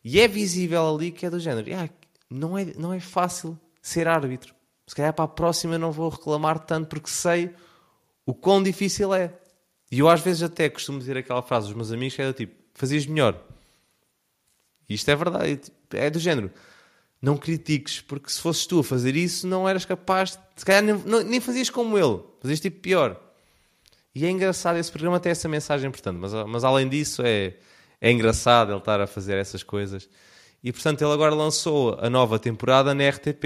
E 0.03 0.21
é 0.21 0.27
visível 0.27 0.95
ali 0.95 1.11
que 1.11 1.27
é 1.27 1.31
do 1.31 1.39
género. 1.39 1.67
Ah, 1.75 1.89
não, 2.31 2.57
é, 2.57 2.67
não 2.77 2.93
é 2.93 3.01
fácil 3.01 3.59
ser 3.81 4.09
árbitro 4.09 4.59
se 4.89 4.95
calhar 4.95 5.13
para 5.13 5.27
a 5.27 5.29
próxima 5.29 5.77
não 5.77 5.93
vou 5.93 6.09
reclamar 6.09 6.59
tanto 6.61 6.89
porque 6.89 7.11
sei 7.11 7.55
o 8.25 8.35
quão 8.35 8.63
difícil 8.63 9.15
é. 9.15 9.35
E 9.93 9.99
eu 9.99 10.09
às 10.09 10.23
vezes 10.23 10.43
até 10.43 10.69
costumo 10.69 10.99
dizer 10.99 11.17
aquela 11.19 11.43
frase 11.43 11.67
dos 11.67 11.77
meus 11.77 11.93
amigos 11.93 12.17
que 12.17 12.23
é 12.23 12.27
do 12.27 12.33
tipo, 12.33 12.55
fazias 12.73 13.07
melhor. 13.07 13.39
E 14.89 14.95
isto 14.95 15.11
é 15.11 15.15
verdade, 15.15 15.61
é 15.93 16.09
do 16.09 16.19
género. 16.19 16.51
Não 17.21 17.37
critiques, 17.37 18.01
porque 18.01 18.31
se 18.31 18.41
fosses 18.41 18.67
tu 18.67 18.79
a 18.81 18.85
fazer 18.85 19.17
isso, 19.17 19.47
não 19.47 19.69
eras 19.69 19.85
capaz, 19.85 20.33
de, 20.33 20.39
se 20.57 20.65
calhar 20.65 20.83
nem, 20.83 20.95
não, 20.95 21.23
nem 21.23 21.41
fazias 21.41 21.69
como 21.69 21.99
ele, 21.99 22.21
fazias 22.41 22.61
tipo 22.61 22.81
pior. 22.81 23.21
E 24.15 24.25
é 24.25 24.31
engraçado, 24.31 24.79
esse 24.79 24.91
programa 24.91 25.19
tem 25.19 25.31
essa 25.31 25.49
mensagem, 25.49 25.91
portanto, 25.91 26.19
mas, 26.19 26.33
mas 26.47 26.65
além 26.65 26.89
disso 26.89 27.23
é, 27.25 27.55
é 28.01 28.11
engraçado 28.11 28.73
ele 28.73 28.79
estar 28.79 29.01
a 29.01 29.07
fazer 29.07 29.37
essas 29.37 29.63
coisas. 29.63 30.09
E 30.63 30.73
portanto 30.73 31.03
ele 31.03 31.13
agora 31.13 31.35
lançou 31.35 31.97
a 32.01 32.11
nova 32.11 32.39
temporada 32.39 32.95
na 32.95 33.09
RTP 33.09 33.45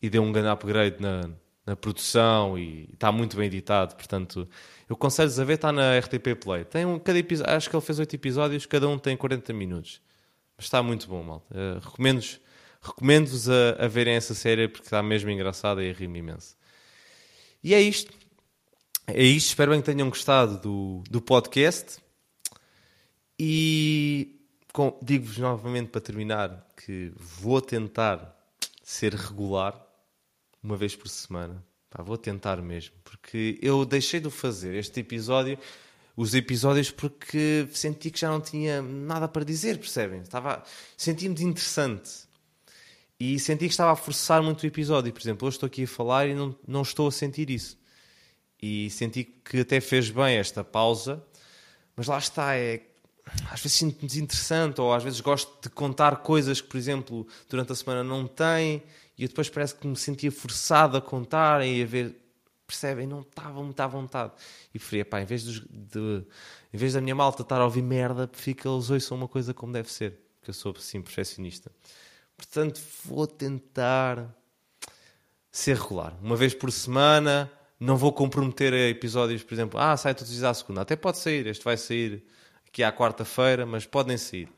e 0.00 0.10
deu 0.10 0.22
um 0.22 0.32
grande 0.32 0.48
upgrade 0.48 0.96
na, 1.00 1.30
na 1.66 1.76
produção 1.76 2.58
e 2.58 2.88
está 2.92 3.12
muito 3.12 3.36
bem 3.36 3.46
editado. 3.46 3.94
Portanto, 3.94 4.48
eu 4.88 4.94
aconselho-vos 4.94 5.38
a 5.38 5.44
ver, 5.44 5.54
está 5.54 5.72
na 5.72 5.98
RTP 5.98 6.34
Play. 6.42 6.64
Tem 6.64 6.84
um, 6.84 6.98
cada 6.98 7.18
episódio, 7.18 7.54
acho 7.54 7.70
que 7.70 7.76
ele 7.76 7.84
fez 7.84 7.98
8 7.98 8.14
episódios, 8.14 8.66
cada 8.66 8.88
um 8.88 8.98
tem 8.98 9.16
40 9.16 9.52
minutos. 9.52 10.00
Mas 10.56 10.66
está 10.66 10.82
muito 10.82 11.06
bom, 11.08 11.22
malta. 11.22 11.46
Uh, 11.54 11.78
Recomendo-vos 11.78 12.40
recomendo 12.82 13.30
a, 13.78 13.84
a 13.84 13.88
verem 13.88 14.14
essa 14.14 14.34
série 14.34 14.68
porque 14.68 14.86
está 14.86 15.02
mesmo 15.02 15.30
engraçada 15.30 15.82
e 15.82 15.92
rime 15.92 16.18
imenso. 16.18 16.56
E 17.62 17.74
é 17.74 17.80
isto. 17.80 18.12
É 19.06 19.22
isto. 19.22 19.48
Espero 19.48 19.70
bem 19.70 19.80
que 19.80 19.86
tenham 19.86 20.08
gostado 20.08 20.58
do, 20.58 21.04
do 21.08 21.22
podcast. 21.22 21.98
E 23.38 24.40
digo-vos 25.00 25.38
novamente 25.38 25.90
para 25.90 26.00
terminar 26.00 26.66
que 26.76 27.12
vou 27.16 27.60
tentar 27.60 28.36
ser 28.82 29.14
regular 29.14 29.80
uma 30.62 30.76
vez 30.76 30.96
por 30.96 31.08
semana. 31.08 31.64
Pá, 31.88 32.02
vou 32.02 32.16
tentar 32.16 32.60
mesmo, 32.62 32.94
porque 33.04 33.58
eu 33.60 33.84
deixei 33.84 34.18
de 34.18 34.30
fazer 34.30 34.74
este 34.76 35.00
episódio, 35.00 35.58
os 36.16 36.34
episódios, 36.34 36.90
porque 36.90 37.68
senti 37.72 38.10
que 38.10 38.18
já 38.18 38.30
não 38.30 38.40
tinha 38.40 38.80
nada 38.80 39.28
para 39.28 39.44
dizer, 39.44 39.78
percebem? 39.78 40.22
Estava, 40.22 40.62
senti-me 40.96 41.34
de 41.34 41.44
interessante 41.44 42.21
e 43.24 43.38
senti 43.38 43.66
que 43.66 43.70
estava 43.70 43.92
a 43.92 43.96
forçar 43.96 44.42
muito 44.42 44.64
o 44.64 44.66
episódio. 44.66 45.12
Por 45.12 45.22
exemplo, 45.22 45.46
hoje 45.46 45.56
estou 45.56 45.68
aqui 45.68 45.84
a 45.84 45.86
falar 45.86 46.26
e 46.26 46.34
não, 46.34 46.56
não 46.66 46.82
estou 46.82 47.06
a 47.06 47.12
sentir 47.12 47.50
isso. 47.50 47.78
E 48.60 48.90
senti 48.90 49.22
que 49.22 49.60
até 49.60 49.80
fez 49.80 50.10
bem 50.10 50.38
esta 50.38 50.64
pausa, 50.64 51.22
mas 51.94 52.08
lá 52.08 52.18
está, 52.18 52.56
é 52.56 52.82
às 53.48 53.60
vezes 53.60 53.74
sinto-me 53.74 54.08
desinteressante 54.08 54.80
ou 54.80 54.92
às 54.92 55.04
vezes 55.04 55.20
gosto 55.20 55.56
de 55.62 55.70
contar 55.70 56.16
coisas 56.16 56.60
que, 56.60 56.66
por 56.66 56.76
exemplo, 56.76 57.24
durante 57.48 57.70
a 57.70 57.76
semana 57.76 58.02
não 58.02 58.26
tem 58.26 58.82
e 59.16 59.22
eu 59.22 59.28
depois 59.28 59.48
parece 59.48 59.76
que 59.76 59.86
me 59.86 59.96
sentia 59.96 60.32
forçado 60.32 60.96
a 60.96 61.00
contar 61.00 61.64
e 61.64 61.80
a 61.80 61.86
ver, 61.86 62.16
percebem? 62.66 63.06
Não 63.06 63.20
estava 63.20 63.62
muito 63.62 63.78
à 63.78 63.86
vontade. 63.86 64.32
E 64.74 64.80
preferia, 64.80 65.04
pá, 65.04 65.20
em 65.20 65.24
vez, 65.24 65.44
de, 65.44 65.60
de, 65.70 66.24
em 66.74 66.76
vez 66.76 66.94
da 66.94 67.00
minha 67.00 67.14
malta 67.14 67.42
estar 67.42 67.60
a 67.60 67.64
ouvir 67.64 67.82
merda, 67.82 68.28
fica 68.32 68.68
eles 68.68 68.90
ouçam 68.90 69.16
uma 69.16 69.28
coisa 69.28 69.54
como 69.54 69.72
deve 69.72 69.92
ser, 69.92 70.18
porque 70.40 70.50
eu 70.50 70.54
sou 70.54 70.74
assim 70.76 71.00
perfeccionista. 71.00 71.70
Portanto, 72.42 72.80
vou 73.04 73.26
tentar 73.26 74.28
ser 75.50 75.76
regular. 75.76 76.16
Uma 76.20 76.34
vez 76.34 76.52
por 76.52 76.72
semana, 76.72 77.50
não 77.78 77.96
vou 77.96 78.12
comprometer 78.12 78.72
episódios, 78.72 79.42
por 79.42 79.54
exemplo, 79.54 79.78
ah, 79.78 79.96
sai 79.96 80.14
todos 80.14 80.30
os 80.30 80.36
dias 80.36 80.44
à 80.44 80.52
segunda. 80.52 80.80
Até 80.80 80.96
pode 80.96 81.18
sair, 81.18 81.46
este 81.46 81.64
vai 81.64 81.76
sair 81.76 82.24
aqui 82.66 82.82
à 82.82 82.92
quarta-feira, 82.92 83.64
mas 83.64 83.86
podem 83.86 84.16
sair. 84.16 84.48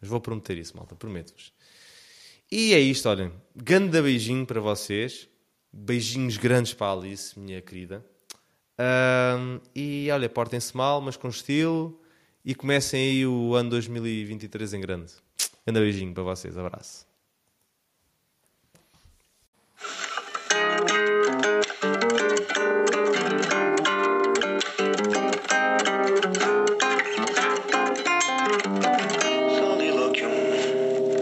Mas 0.00 0.10
vou 0.10 0.20
prometer 0.20 0.58
isso, 0.58 0.76
malta, 0.76 0.94
prometo-vos. 0.94 1.52
E 2.52 2.74
é 2.74 2.78
isto, 2.78 3.08
olhem. 3.08 3.32
Ganda 3.56 4.02
beijinho 4.02 4.44
para 4.44 4.60
vocês. 4.60 5.28
Beijinhos 5.72 6.36
grandes 6.36 6.74
para 6.74 6.88
a 6.88 6.92
Alice, 6.92 7.38
minha 7.38 7.60
querida. 7.60 8.04
Um, 8.78 9.60
e 9.74 10.08
olha, 10.12 10.28
portem-se 10.28 10.76
mal, 10.76 11.00
mas 11.00 11.16
com 11.16 11.28
estilo. 11.28 12.00
E 12.44 12.54
comecem 12.54 13.00
aí 13.00 13.26
o 13.26 13.54
ano 13.54 13.70
2023 13.70 14.74
em 14.74 14.80
grande. 14.80 15.12
Ganda 15.66 15.80
beijinho 15.80 16.12
para 16.12 16.22
vocês. 16.22 16.56
Abraço. 16.56 17.13